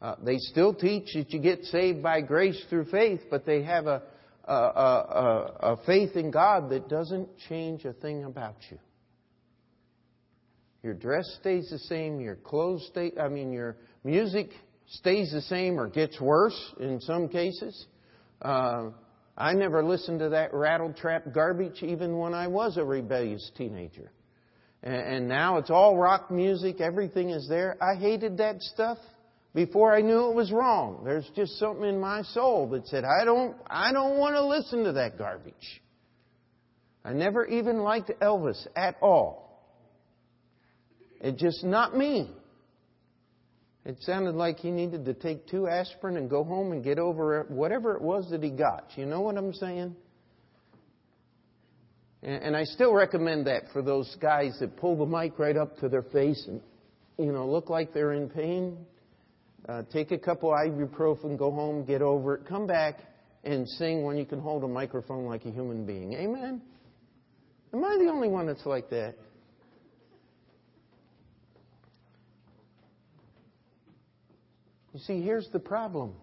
Uh, 0.00 0.16
they 0.24 0.36
still 0.38 0.74
teach 0.74 1.14
that 1.14 1.30
you 1.30 1.40
get 1.40 1.62
saved 1.64 2.02
by 2.02 2.20
grace 2.20 2.60
through 2.68 2.86
faith, 2.86 3.20
but 3.30 3.46
they 3.46 3.62
have 3.62 3.86
a, 3.86 4.02
a, 4.44 4.52
a, 4.52 5.56
a 5.60 5.76
faith 5.86 6.16
in 6.16 6.30
God 6.30 6.70
that 6.70 6.88
doesn't 6.88 7.28
change 7.48 7.84
a 7.84 7.92
thing 7.92 8.24
about 8.24 8.56
you. 8.70 8.78
Your 10.82 10.94
dress 10.94 11.24
stays 11.40 11.68
the 11.70 11.78
same, 11.78 12.20
your 12.20 12.34
clothes 12.34 12.84
stay, 12.90 13.12
I 13.20 13.28
mean, 13.28 13.52
your 13.52 13.76
music 14.02 14.48
stays 14.92 15.32
the 15.32 15.42
same 15.42 15.78
or 15.78 15.88
gets 15.88 16.20
worse 16.20 16.58
in 16.80 17.00
some 17.00 17.28
cases. 17.28 17.86
Uh, 18.40 18.90
I 19.36 19.54
never 19.54 19.82
listened 19.82 20.20
to 20.20 20.30
that 20.30 20.52
rattle 20.52 20.92
trap 20.92 21.32
garbage 21.32 21.82
even 21.82 22.18
when 22.18 22.34
I 22.34 22.48
was 22.48 22.76
a 22.76 22.84
rebellious 22.84 23.50
teenager. 23.56 24.10
And, 24.82 24.94
and 24.94 25.28
now 25.28 25.58
it's 25.58 25.70
all 25.70 25.96
rock 25.96 26.30
music, 26.30 26.80
everything 26.80 27.30
is 27.30 27.48
there. 27.48 27.76
I 27.82 27.98
hated 27.98 28.36
that 28.38 28.60
stuff 28.60 28.98
before 29.54 29.94
I 29.94 30.02
knew 30.02 30.30
it 30.30 30.34
was 30.34 30.52
wrong. 30.52 31.02
There's 31.04 31.28
just 31.34 31.58
something 31.58 31.84
in 31.84 32.00
my 32.00 32.22
soul 32.22 32.68
that 32.70 32.86
said, 32.88 33.04
I 33.04 33.24
don't, 33.24 33.56
I 33.66 33.92
don't 33.92 34.18
want 34.18 34.34
to 34.34 34.44
listen 34.44 34.84
to 34.84 34.92
that 34.92 35.16
garbage. 35.16 35.82
I 37.04 37.12
never 37.12 37.46
even 37.46 37.78
liked 37.78 38.10
Elvis 38.20 38.66
at 38.76 38.96
all. 39.00 39.42
It's 41.20 41.40
just 41.40 41.64
not 41.64 41.96
me. 41.96 42.30
It 43.84 43.96
sounded 44.02 44.36
like 44.36 44.58
he 44.58 44.70
needed 44.70 45.04
to 45.06 45.14
take 45.14 45.48
two 45.48 45.66
aspirin 45.66 46.16
and 46.16 46.30
go 46.30 46.44
home 46.44 46.70
and 46.70 46.84
get 46.84 46.98
over 46.98 47.44
whatever 47.48 47.96
it 47.96 48.02
was 48.02 48.30
that 48.30 48.42
he 48.42 48.50
got. 48.50 48.90
You 48.96 49.06
know 49.06 49.20
what 49.20 49.36
I'm 49.36 49.52
saying? 49.52 49.96
And 52.22 52.56
I 52.56 52.62
still 52.62 52.92
recommend 52.92 53.48
that 53.48 53.64
for 53.72 53.82
those 53.82 54.16
guys 54.20 54.56
that 54.60 54.76
pull 54.76 54.96
the 54.96 55.06
mic 55.06 55.40
right 55.40 55.56
up 55.56 55.76
to 55.78 55.88
their 55.88 56.04
face 56.04 56.46
and, 56.46 56.60
you 57.18 57.32
know, 57.32 57.48
look 57.48 57.68
like 57.68 57.92
they're 57.92 58.12
in 58.12 58.28
pain. 58.28 58.78
Uh, 59.68 59.82
take 59.92 60.12
a 60.12 60.18
couple 60.18 60.50
ibuprofen, 60.50 61.36
go 61.36 61.50
home, 61.50 61.84
get 61.84 62.00
over 62.00 62.36
it, 62.36 62.46
come 62.46 62.66
back 62.66 63.00
and 63.42 63.68
sing 63.68 64.04
when 64.04 64.16
you 64.16 64.24
can 64.24 64.38
hold 64.38 64.62
a 64.62 64.68
microphone 64.68 65.24
like 65.24 65.44
a 65.44 65.50
human 65.50 65.84
being. 65.84 66.12
Amen? 66.14 66.62
Am 67.74 67.84
I 67.84 67.96
the 67.98 68.08
only 68.08 68.28
one 68.28 68.46
that's 68.46 68.66
like 68.66 68.88
that? 68.90 69.16
You 74.92 75.00
see, 75.00 75.22
here's 75.22 75.48
the 75.50 75.58
problem. 75.58 76.14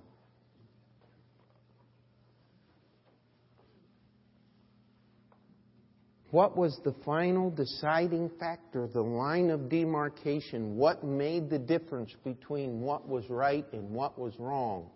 What 6.32 6.56
was 6.56 6.80
the 6.84 6.94
final 7.04 7.50
deciding 7.50 8.30
factor, 8.40 8.88
the 8.88 9.02
line 9.02 9.50
of 9.50 9.68
demarcation? 9.68 10.78
What 10.78 11.04
made 11.04 11.50
the 11.50 11.58
difference 11.58 12.14
between 12.24 12.82
what 12.82 13.08
was 13.08 13.28
right 13.30 13.66
and 13.74 13.90
what 13.90 14.20
was 14.20 14.34
wrong? 14.38 14.92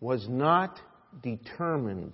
Was 0.00 0.28
not 0.28 0.78
determined 1.22 2.12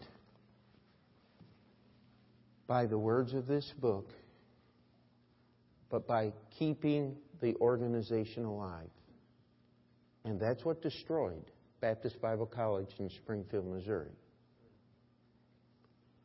by 2.69 2.87
the 2.87 2.99
words 2.99 3.35
of 3.35 3.49
this 3.49 3.73
book, 3.81 4.07
but 5.91 6.07
by 6.07 6.33
keeping 6.57 7.17
the 7.43 7.57
organization 7.57 8.45
alive. 8.45 8.91
And 10.25 10.39
that's 10.39 10.65
what 10.65 10.83
destroyed 10.83 11.51
Baptist 11.81 12.21
Bible 12.21 12.47
College 12.47 12.91
in 12.99 13.09
Springfield, 13.09 13.67
Missouri. 13.67 14.13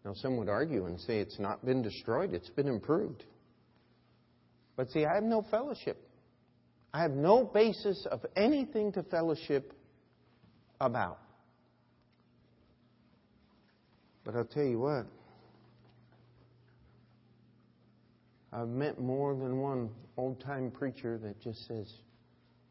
Now, 0.03 0.13
some 0.13 0.37
would 0.37 0.49
argue 0.49 0.85
and 0.85 0.99
say 0.99 1.19
it's 1.19 1.39
not 1.39 1.65
been 1.65 1.81
destroyed, 1.81 2.33
it's 2.33 2.49
been 2.49 2.67
improved. 2.67 3.23
But 4.75 4.91
see, 4.91 5.05
I 5.05 5.15
have 5.15 5.23
no 5.23 5.41
fellowship. 5.49 5.97
I 6.93 7.01
have 7.01 7.11
no 7.11 7.43
basis 7.43 8.05
of 8.11 8.25
anything 8.35 8.91
to 8.93 9.03
fellowship 9.03 9.73
about. 10.79 11.19
But 14.23 14.35
I'll 14.35 14.45
tell 14.45 14.63
you 14.63 14.79
what, 14.79 15.05
I've 18.51 18.67
met 18.67 18.99
more 18.99 19.33
than 19.33 19.59
one 19.59 19.89
old 20.17 20.41
time 20.41 20.71
preacher 20.71 21.17
that 21.17 21.41
just 21.41 21.67
says, 21.67 21.91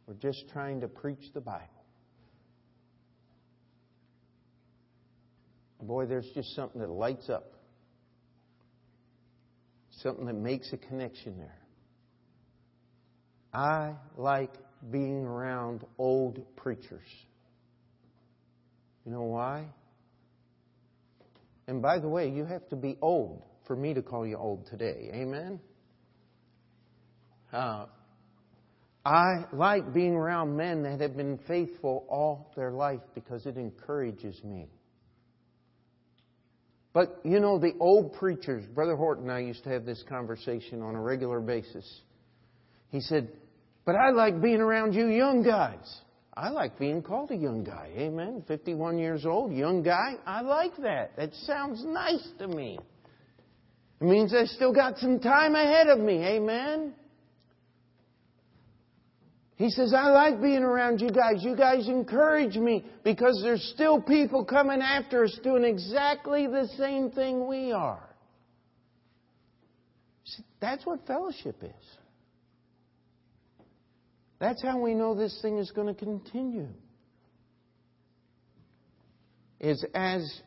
we're 0.07 0.15
just 0.15 0.45
trying 0.53 0.81
to 0.83 0.89
preach 0.89 1.33
the 1.33 1.41
Bible. 1.41 1.69
Boy, 5.81 6.07
there's 6.07 6.29
just 6.35 6.55
something 6.55 6.81
that 6.81 6.91
lights 6.91 7.29
up. 7.29 7.53
Something 10.03 10.27
that 10.27 10.35
makes 10.35 10.73
a 10.73 10.77
connection 10.77 11.39
there. 11.39 11.59
I 13.53 13.95
like 14.17 14.53
being 14.91 15.25
around 15.25 15.85
old 15.99 16.45
preachers. 16.57 17.07
You 19.05 19.13
know 19.13 19.23
why? 19.23 19.67
And 21.67 21.81
by 21.81 21.99
the 21.99 22.09
way, 22.09 22.29
you 22.31 22.45
have 22.45 22.69
to 22.71 22.77
be 22.77 22.97
old 23.01 23.43
for 23.67 23.77
me 23.77 23.95
to 23.95 24.03
call 24.03 24.27
you 24.27 24.37
old 24.37 24.67
today. 24.67 25.11
Amen? 25.15 25.61
Uh, 27.53 27.87
I 29.05 29.45
like 29.53 29.93
being 29.93 30.15
around 30.15 30.57
men 30.57 30.83
that 30.85 31.01
have 31.01 31.17
been 31.17 31.39
faithful 31.47 32.07
all 32.09 32.51
their 32.57 32.71
life 32.71 33.01
because 33.15 33.45
it 33.45 33.57
encourages 33.57 34.43
me. 34.43 34.69
But, 36.95 37.21
you 37.25 37.41
know, 37.41 37.59
the 37.59 37.75
old 37.81 38.15
preachers, 38.15 38.65
Brother 38.67 38.97
Horton 38.97 39.25
and 39.25 39.33
I 39.33 39.41
used 39.41 39.65
to 39.65 39.71
have 39.71 39.85
this 39.85 40.03
conversation 40.09 40.81
on 40.81 40.95
a 40.95 41.01
regular 41.01 41.41
basis. 41.41 42.01
He 42.91 43.01
said, 43.01 43.29
But 43.85 43.97
I 43.97 44.11
like 44.11 44.41
being 44.41 44.61
around 44.61 44.95
you 44.95 45.09
young 45.09 45.43
guys. 45.43 46.01
I 46.37 46.49
like 46.49 46.79
being 46.79 47.03
called 47.03 47.31
a 47.31 47.37
young 47.37 47.63
guy. 47.63 47.91
Amen. 47.97 48.45
51 48.49 48.99
years 48.99 49.27
old, 49.27 49.53
young 49.53 49.83
guy. 49.83 50.15
I 50.25 50.41
like 50.41 50.77
that. 50.79 51.17
That 51.17 51.35
sounds 51.35 51.85
nice 51.85 52.27
to 52.39 52.49
me. 52.49 52.79
It 54.01 54.05
means 54.05 54.35
I 54.35 54.45
still 54.45 54.73
got 54.73 54.99
some 54.99 55.21
time 55.21 55.55
ahead 55.55 55.89
of 55.89 55.99
me. 55.99 56.25
Amen. 56.25 56.95
He 59.57 59.71
says, 59.71 59.95
I 59.95 60.09
like 60.09 60.43
being 60.43 60.65
around 60.65 61.01
you 61.01 61.11
guys. 61.11 61.43
You 61.45 61.55
guys 61.57 61.87
encourage 61.89 62.57
me 62.57 62.85
because 63.05 63.41
there's 63.43 63.63
still 63.75 64.01
people 64.01 64.45
coming 64.45 64.83
after 64.83 65.25
us 65.25 65.39
doing 65.45 65.65
exactly 65.65 66.47
the 66.49 66.69
same 66.77 67.11
thing 67.11 67.47
we 67.47 67.71
are. 67.71 68.09
See, 70.25 70.45
that's 70.61 70.85
what 70.85 71.07
fellowship 71.07 71.63
is. 71.63 71.99
That's 74.41 74.61
how 74.63 74.81
we 74.81 74.95
know 74.95 75.15
this 75.15 75.39
thing 75.41 75.59
is 75.59 75.71
going 75.71 75.87
to 75.87 75.95
continue. 75.95 76.69
Is 79.61 79.85
as 79.95 80.43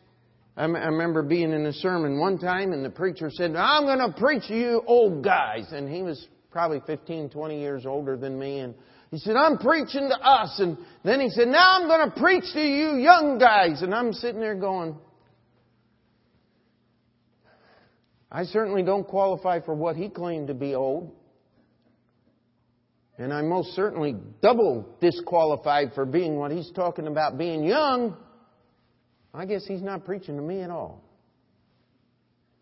I 0.57 0.65
remember 0.65 1.23
being 1.23 1.53
in 1.53 1.65
a 1.65 1.73
sermon 1.73 2.19
one 2.19 2.39
time 2.39 2.73
and 2.73 2.83
the 2.83 2.89
preacher 2.89 3.29
said, 3.31 3.55
I'm 3.55 3.85
going 3.85 3.99
to 3.99 4.19
preach 4.19 4.47
to 4.47 4.55
you 4.55 4.83
old 4.85 5.23
guys. 5.23 5.71
And 5.71 5.87
he 5.87 6.01
was 6.01 6.27
probably 6.51 6.81
15, 6.85 7.29
20 7.29 7.59
years 7.59 7.85
older 7.85 8.17
than 8.17 8.37
me. 8.37 8.59
And 8.59 8.73
he 9.11 9.17
said, 9.19 9.35
I'm 9.35 9.57
preaching 9.57 10.09
to 10.09 10.19
us. 10.19 10.59
And 10.59 10.77
then 11.03 11.21
he 11.21 11.29
said, 11.29 11.47
now 11.47 11.79
I'm 11.79 11.87
going 11.87 12.11
to 12.11 12.19
preach 12.19 12.43
to 12.53 12.61
you 12.61 12.97
young 12.97 13.37
guys. 13.39 13.81
And 13.81 13.95
I'm 13.95 14.11
sitting 14.11 14.41
there 14.41 14.55
going, 14.55 14.97
I 18.29 18.43
certainly 18.43 18.83
don't 18.83 19.07
qualify 19.07 19.61
for 19.61 19.73
what 19.73 19.95
he 19.95 20.09
claimed 20.09 20.47
to 20.47 20.53
be 20.53 20.75
old. 20.75 21.13
And 23.17 23.33
I'm 23.33 23.47
most 23.47 23.69
certainly 23.69 24.15
double 24.41 24.87
disqualified 25.01 25.93
for 25.95 26.05
being 26.05 26.35
what 26.35 26.51
he's 26.51 26.69
talking 26.71 27.07
about 27.07 27.37
being 27.37 27.63
young. 27.63 28.15
I 29.33 29.45
guess 29.45 29.65
he's 29.65 29.81
not 29.81 30.05
preaching 30.05 30.35
to 30.35 30.41
me 30.41 30.61
at 30.61 30.69
all. 30.69 31.01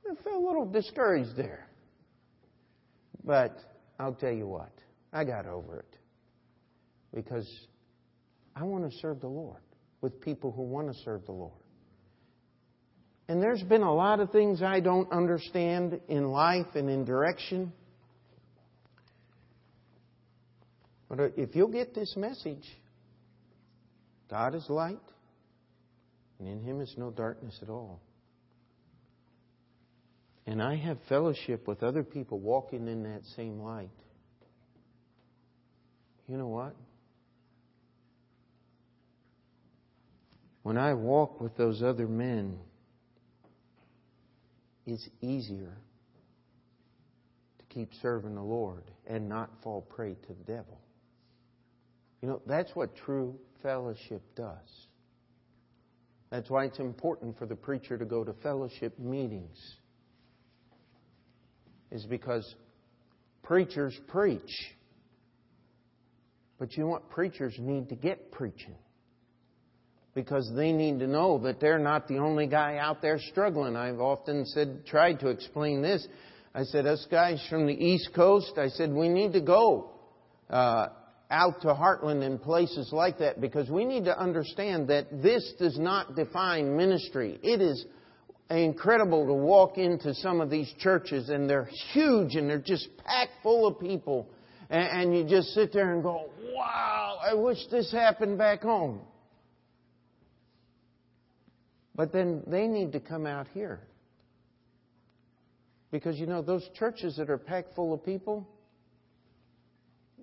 I 0.09 0.13
felt 0.23 0.43
a 0.43 0.45
little 0.45 0.65
discouraged 0.65 1.35
there. 1.35 1.67
But 3.23 3.57
I'll 3.99 4.13
tell 4.13 4.31
you 4.31 4.47
what, 4.47 4.71
I 5.11 5.23
got 5.23 5.47
over 5.47 5.79
it. 5.79 5.97
Because 7.15 7.49
I 8.55 8.63
want 8.63 8.91
to 8.91 8.95
serve 8.99 9.21
the 9.21 9.27
Lord 9.27 9.61
with 10.01 10.21
people 10.21 10.51
who 10.51 10.63
want 10.63 10.93
to 10.93 11.03
serve 11.03 11.25
the 11.25 11.31
Lord. 11.31 11.53
And 13.27 13.41
there's 13.41 13.63
been 13.63 13.81
a 13.81 13.93
lot 13.93 14.19
of 14.19 14.31
things 14.31 14.61
I 14.61 14.81
don't 14.81 15.11
understand 15.11 15.99
in 16.07 16.25
life 16.25 16.67
and 16.75 16.89
in 16.89 17.05
direction. 17.05 17.73
But 21.09 21.33
if 21.37 21.55
you'll 21.55 21.71
get 21.71 21.95
this 21.95 22.13
message, 22.17 22.65
God 24.29 24.53
is 24.53 24.65
light, 24.69 24.99
and 26.39 26.47
in 26.47 26.61
him 26.61 26.81
is 26.81 26.93
no 26.97 27.11
darkness 27.11 27.57
at 27.61 27.69
all. 27.69 28.01
And 30.45 30.61
I 30.61 30.75
have 30.75 30.97
fellowship 31.09 31.67
with 31.67 31.81
other 31.81 32.03
people 32.03 32.39
walking 32.39 32.87
in 32.87 33.03
that 33.03 33.21
same 33.35 33.59
light. 33.59 33.89
You 36.27 36.37
know 36.37 36.47
what? 36.47 36.75
When 40.65 40.79
I 40.79 40.95
walk 40.95 41.41
with 41.41 41.55
those 41.57 41.83
other 41.83 42.07
men, 42.07 42.57
it's 44.87 45.07
easier 45.21 45.77
to 47.59 47.65
keep 47.69 47.91
serving 48.01 48.33
the 48.33 48.41
Lord 48.41 48.81
and 49.05 49.29
not 49.29 49.51
fall 49.61 49.81
prey 49.81 50.15
to 50.15 50.27
the 50.27 50.43
devil. 50.43 50.79
You 52.23 52.29
know, 52.29 52.41
that's 52.47 52.71
what 52.75 52.95
true 52.95 53.35
fellowship 53.61 54.23
does. 54.35 54.87
That's 56.31 56.49
why 56.49 56.65
it's 56.65 56.79
important 56.79 57.37
for 57.37 57.45
the 57.45 57.55
preacher 57.55 57.95
to 57.95 58.05
go 58.05 58.23
to 58.23 58.33
fellowship 58.41 58.97
meetings. 58.97 59.59
Is 61.91 62.07
because 62.07 62.55
preachers 63.43 63.95
preach. 64.07 64.73
But 66.57 66.75
you 66.75 66.85
know 66.85 66.89
what? 66.89 67.11
Preachers 67.11 67.53
need 67.59 67.89
to 67.89 67.95
get 67.95 68.31
preaching. 68.31 68.77
Because 70.15 70.51
they 70.55 70.71
need 70.71 70.99
to 70.99 71.07
know 71.07 71.37
that 71.39 71.59
they're 71.59 71.77
not 71.77 72.07
the 72.07 72.17
only 72.17 72.47
guy 72.47 72.77
out 72.77 73.01
there 73.01 73.19
struggling. 73.19 73.75
I've 73.75 73.99
often 73.99 74.45
said, 74.45 74.85
tried 74.87 75.19
to 75.19 75.27
explain 75.27 75.81
this. 75.81 76.07
I 76.55 76.63
said, 76.63 76.87
us 76.87 77.05
guys 77.11 77.45
from 77.49 77.67
the 77.67 77.73
East 77.73 78.11
Coast, 78.15 78.53
I 78.57 78.69
said, 78.69 78.91
we 78.91 79.09
need 79.09 79.33
to 79.33 79.41
go. 79.41 79.91
Uh, 80.49 80.87
out 81.31 81.61
to 81.61 81.67
Heartland 81.67 82.23
and 82.23 82.41
places 82.41 82.89
like 82.91 83.17
that 83.19 83.41
because 83.41 83.69
we 83.69 83.85
need 83.85 84.05
to 84.05 84.17
understand 84.17 84.87
that 84.89 85.21
this 85.23 85.53
does 85.59 85.77
not 85.77 86.15
define 86.15 86.77
ministry. 86.77 87.39
It 87.41 87.61
is 87.61 87.85
incredible 88.49 89.25
to 89.25 89.33
walk 89.33 89.77
into 89.77 90.13
some 90.13 90.39
of 90.39 90.49
these 90.49 90.71
churches 90.79 91.29
and 91.29 91.49
they're 91.49 91.69
huge 91.93 92.35
and 92.35 92.49
they're 92.49 92.59
just 92.59 92.87
packed 92.97 93.31
full 93.41 93.67
of 93.67 93.79
people. 93.79 94.29
And, 94.69 95.15
you 95.15 95.23
just 95.23 95.49
sit 95.49 95.73
there 95.73 95.93
and 95.93 96.01
go, 96.01 96.29
wow, 96.55 97.19
I 97.23 97.35
wish 97.35 97.59
this 97.69 97.91
happened 97.91 98.37
back 98.37 98.63
home. 98.63 99.01
But 101.95 102.11
then 102.11 102.43
they 102.45 102.67
need 102.67 102.91
to 102.91 102.99
come 102.99 103.25
out 103.25 103.47
here. 103.53 103.79
Because 105.91 106.19
you 106.19 106.25
know, 106.25 106.41
those 106.41 106.67
churches 106.77 107.15
that 107.17 107.29
are 107.29 107.37
packed 107.37 107.73
full 107.73 107.93
of 107.93 108.03
people, 108.03 108.47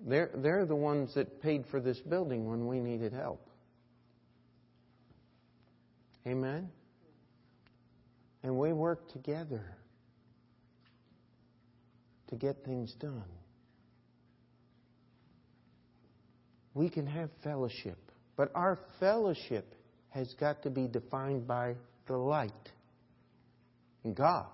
they're, 0.05 0.29
they're 0.35 0.65
the 0.65 0.75
ones 0.75 1.15
that 1.15 1.41
paid 1.41 1.65
for 1.71 1.79
this 1.79 1.99
building 1.99 2.47
when 2.47 2.67
we 2.67 2.79
needed 2.79 3.13
help. 3.13 3.47
Amen? 6.27 6.69
And 8.43 8.57
we 8.57 8.71
work 8.71 9.11
together 9.11 9.63
to 12.29 12.35
get 12.35 12.63
things 12.65 12.93
done. 12.99 13.23
We 16.73 16.89
can 16.89 17.07
have 17.07 17.29
fellowship, 17.43 17.97
but 18.35 18.51
our 18.55 18.79
fellowship 18.99 19.75
has 20.13 20.33
got 20.39 20.63
to 20.63 20.69
be 20.69 20.87
defined 20.87 21.47
by 21.47 21.75
the 22.07 22.17
light. 22.17 22.51
And 24.03 24.15
God 24.15 24.47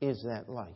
is 0.00 0.22
that 0.24 0.48
light. 0.48 0.74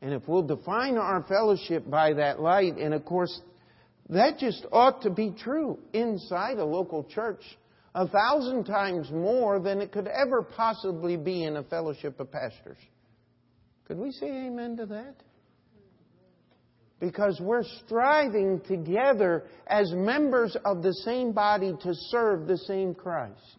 And 0.00 0.12
if 0.12 0.26
we'll 0.26 0.42
define 0.42 0.96
our 0.96 1.22
fellowship 1.28 1.88
by 1.88 2.14
that 2.14 2.40
light, 2.40 2.76
and 2.76 2.92
of 2.92 3.04
course, 3.04 3.40
that 4.08 4.38
just 4.38 4.66
ought 4.72 5.02
to 5.02 5.10
be 5.10 5.30
true 5.30 5.78
inside 5.92 6.58
a 6.58 6.64
local 6.64 7.04
church 7.04 7.42
a 7.94 8.08
thousand 8.08 8.64
times 8.64 9.10
more 9.10 9.60
than 9.60 9.80
it 9.80 9.92
could 9.92 10.08
ever 10.08 10.42
possibly 10.42 11.16
be 11.16 11.44
in 11.44 11.56
a 11.56 11.62
fellowship 11.62 12.18
of 12.18 12.32
pastors. 12.32 12.78
Could 13.86 13.98
we 13.98 14.10
say 14.12 14.46
amen 14.46 14.76
to 14.78 14.86
that? 14.86 15.14
Because 17.02 17.40
we're 17.40 17.64
striving 17.84 18.60
together 18.60 19.42
as 19.66 19.90
members 19.90 20.56
of 20.64 20.84
the 20.84 20.94
same 21.04 21.32
body 21.32 21.74
to 21.82 21.92
serve 21.94 22.46
the 22.46 22.56
same 22.56 22.94
Christ. 22.94 23.56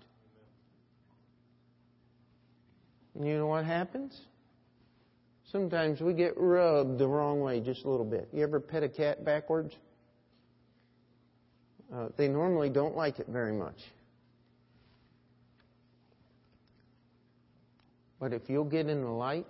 And 3.13 3.27
you 3.27 3.37
know 3.37 3.47
what 3.47 3.65
happens? 3.65 4.17
Sometimes 5.51 5.99
we 5.99 6.13
get 6.13 6.35
rubbed 6.37 6.97
the 6.97 7.05
wrong 7.05 7.41
way 7.41 7.59
just 7.59 7.83
a 7.83 7.89
little 7.89 8.05
bit. 8.05 8.29
You 8.31 8.43
ever 8.43 8.61
pet 8.61 8.81
a 8.81 8.87
cat 8.87 9.25
backwards? 9.25 9.75
Uh, 11.93 12.07
they 12.15 12.29
normally 12.29 12.69
don't 12.69 12.95
like 12.95 13.19
it 13.19 13.27
very 13.27 13.51
much. 13.51 13.75
But 18.21 18.31
if 18.31 18.43
you'll 18.47 18.63
get 18.63 18.87
in 18.87 19.01
the 19.01 19.11
light, 19.11 19.45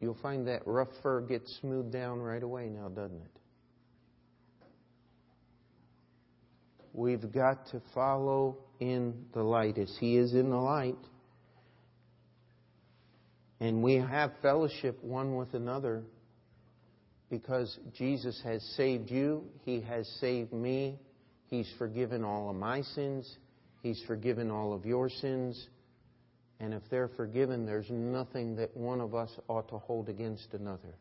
you'll 0.00 0.18
find 0.22 0.46
that 0.48 0.66
rough 0.66 0.88
fur 1.02 1.20
gets 1.20 1.58
smoothed 1.60 1.92
down 1.92 2.20
right 2.20 2.42
away 2.42 2.68
now, 2.68 2.88
doesn't 2.88 3.20
it? 3.20 3.40
We've 6.92 7.32
got 7.32 7.66
to 7.72 7.82
follow 7.92 8.58
in 8.78 9.26
the 9.32 9.42
light 9.42 9.78
as 9.78 9.94
He 9.98 10.16
is 10.16 10.32
in 10.34 10.50
the 10.50 10.56
light. 10.56 10.96
And 13.60 13.82
we 13.82 13.94
have 13.94 14.32
fellowship 14.42 15.02
one 15.02 15.36
with 15.36 15.54
another 15.54 16.04
because 17.30 17.78
Jesus 17.96 18.40
has 18.44 18.62
saved 18.76 19.10
you, 19.10 19.44
He 19.64 19.80
has 19.80 20.06
saved 20.20 20.52
me, 20.52 20.98
He's 21.48 21.72
forgiven 21.78 22.22
all 22.22 22.50
of 22.50 22.56
my 22.56 22.82
sins, 22.82 23.38
He's 23.82 24.00
forgiven 24.06 24.50
all 24.50 24.72
of 24.72 24.86
your 24.86 25.08
sins. 25.08 25.66
And 26.60 26.72
if 26.72 26.82
they're 26.90 27.08
forgiven, 27.08 27.66
there's 27.66 27.90
nothing 27.90 28.56
that 28.56 28.76
one 28.76 29.00
of 29.00 29.14
us 29.14 29.30
ought 29.48 29.68
to 29.70 29.78
hold 29.78 30.08
against 30.08 30.54
another. 30.54 30.94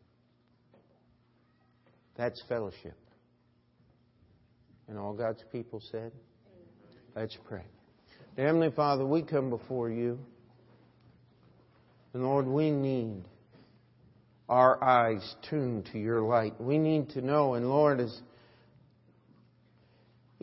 That's 2.15 2.41
fellowship. 2.47 2.97
And 4.87 4.97
all 4.97 5.13
God's 5.13 5.43
people 5.51 5.81
said, 5.91 6.11
Let's 7.15 7.37
pray. 7.47 7.63
Heavenly 8.35 8.71
Father, 8.71 9.05
we 9.05 9.21
come 9.21 9.49
before 9.51 9.89
you. 9.89 10.19
And 12.13 12.23
Lord, 12.23 12.47
we 12.47 12.71
need 12.71 13.23
our 14.49 14.83
eyes 14.83 15.35
tuned 15.49 15.89
to 15.91 15.99
your 15.99 16.21
light. 16.21 16.59
We 16.59 16.77
need 16.77 17.09
to 17.11 17.21
know, 17.21 17.53
and 17.53 17.69
Lord, 17.69 17.99
as 17.99 18.21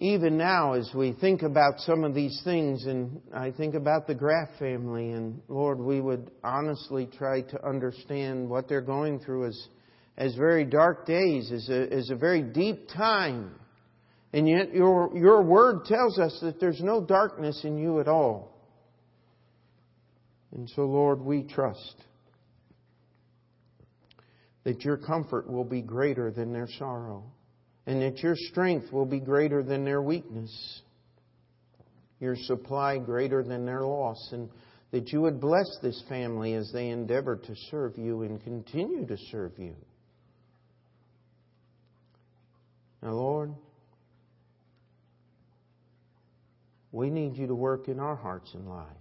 even 0.00 0.38
now 0.38 0.72
as 0.72 0.90
we 0.94 1.12
think 1.12 1.42
about 1.42 1.78
some 1.80 2.04
of 2.04 2.14
these 2.14 2.40
things, 2.42 2.86
and 2.86 3.20
I 3.34 3.50
think 3.50 3.74
about 3.74 4.06
the 4.06 4.14
Graff 4.14 4.48
family, 4.58 5.10
and 5.10 5.42
Lord, 5.46 5.78
we 5.78 6.00
would 6.00 6.30
honestly 6.42 7.06
try 7.18 7.42
to 7.42 7.68
understand 7.68 8.48
what 8.48 8.66
they're 8.66 8.80
going 8.80 9.20
through 9.20 9.48
as, 9.48 9.68
as 10.16 10.34
very 10.36 10.64
dark 10.64 11.06
days, 11.06 11.52
as 11.52 11.68
a, 11.68 11.92
as 11.92 12.08
a 12.08 12.16
very 12.16 12.42
deep 12.42 12.88
time. 12.88 13.54
And 14.32 14.48
yet 14.48 14.72
your, 14.72 15.10
your 15.14 15.42
word 15.42 15.84
tells 15.84 16.18
us 16.18 16.38
that 16.40 16.58
there's 16.60 16.80
no 16.80 17.04
darkness 17.04 17.60
in 17.64 17.76
you 17.76 18.00
at 18.00 18.08
all. 18.08 18.56
And 20.52 20.68
so, 20.70 20.82
Lord, 20.82 21.20
we 21.20 21.42
trust 21.42 21.96
that 24.64 24.82
your 24.82 24.96
comfort 24.96 25.50
will 25.50 25.64
be 25.64 25.82
greater 25.82 26.30
than 26.30 26.54
their 26.54 26.68
sorrow, 26.78 27.24
and 27.86 28.02
that 28.02 28.18
your 28.18 28.36
strength 28.36 28.92
will 28.92 29.06
be 29.06 29.20
greater 29.20 29.62
than 29.62 29.84
their 29.84 30.02
weakness, 30.02 30.82
your 32.20 32.36
supply 32.36 32.98
greater 32.98 33.42
than 33.42 33.64
their 33.64 33.82
loss, 33.82 34.30
and 34.32 34.48
that 34.92 35.12
you 35.12 35.20
would 35.20 35.40
bless 35.40 35.68
this 35.82 36.02
family 36.08 36.54
as 36.54 36.70
they 36.72 36.88
endeavor 36.88 37.36
to 37.36 37.54
serve 37.70 37.96
you 37.96 38.22
and 38.22 38.42
continue 38.42 39.06
to 39.06 39.16
serve 39.30 39.52
you. 39.58 39.74
Now, 43.02 43.12
Lord, 43.12 43.54
we 46.92 47.08
need 47.08 47.36
you 47.36 47.46
to 47.46 47.54
work 47.54 47.88
in 47.88 47.98
our 47.98 48.16
hearts 48.16 48.52
and 48.52 48.68
lives. 48.68 48.96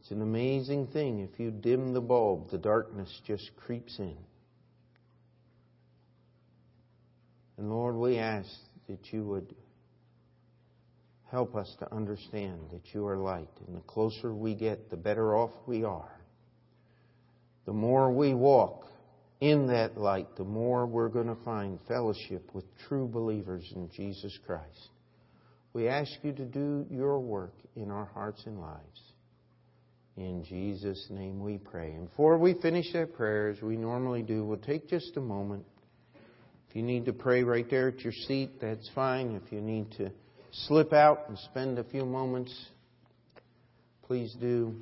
It's 0.00 0.01
an 0.12 0.22
amazing 0.22 0.86
thing. 0.88 1.20
If 1.20 1.40
you 1.40 1.50
dim 1.50 1.92
the 1.92 2.00
bulb, 2.00 2.50
the 2.50 2.58
darkness 2.58 3.10
just 3.26 3.50
creeps 3.56 3.98
in. 3.98 4.16
And 7.58 7.70
Lord, 7.70 7.96
we 7.96 8.18
ask 8.18 8.48
that 8.88 9.12
you 9.12 9.24
would 9.24 9.54
help 11.30 11.56
us 11.56 11.74
to 11.78 11.92
understand 11.94 12.60
that 12.70 12.94
you 12.94 13.06
are 13.06 13.16
light. 13.16 13.48
And 13.66 13.76
the 13.76 13.80
closer 13.80 14.34
we 14.34 14.54
get, 14.54 14.90
the 14.90 14.96
better 14.96 15.34
off 15.34 15.52
we 15.66 15.82
are. 15.82 16.20
The 17.64 17.72
more 17.72 18.12
we 18.12 18.34
walk 18.34 18.86
in 19.40 19.66
that 19.68 19.96
light, 19.96 20.36
the 20.36 20.44
more 20.44 20.86
we're 20.86 21.08
going 21.08 21.28
to 21.28 21.42
find 21.44 21.78
fellowship 21.88 22.50
with 22.52 22.64
true 22.86 23.08
believers 23.08 23.64
in 23.74 23.88
Jesus 23.90 24.38
Christ. 24.46 24.90
We 25.72 25.88
ask 25.88 26.12
you 26.22 26.32
to 26.32 26.44
do 26.44 26.86
your 26.90 27.18
work 27.18 27.54
in 27.76 27.90
our 27.90 28.04
hearts 28.06 28.42
and 28.46 28.60
lives. 28.60 29.11
In 30.16 30.44
Jesus' 30.44 31.06
name 31.08 31.42
we 31.42 31.58
pray. 31.58 31.92
And 31.92 32.08
before 32.08 32.36
we 32.36 32.54
finish 32.54 32.94
our 32.94 33.06
prayers, 33.06 33.62
we 33.62 33.76
normally 33.76 34.22
do, 34.22 34.44
we'll 34.44 34.58
take 34.58 34.88
just 34.88 35.16
a 35.16 35.20
moment. 35.20 35.64
If 36.68 36.76
you 36.76 36.82
need 36.82 37.06
to 37.06 37.12
pray 37.12 37.42
right 37.42 37.68
there 37.68 37.88
at 37.88 38.00
your 38.00 38.12
seat, 38.12 38.60
that's 38.60 38.90
fine. 38.94 39.40
If 39.44 39.52
you 39.52 39.60
need 39.60 39.90
to 39.92 40.10
slip 40.50 40.92
out 40.92 41.28
and 41.28 41.38
spend 41.38 41.78
a 41.78 41.84
few 41.84 42.04
moments, 42.04 42.54
please 44.02 44.34
do. 44.40 44.74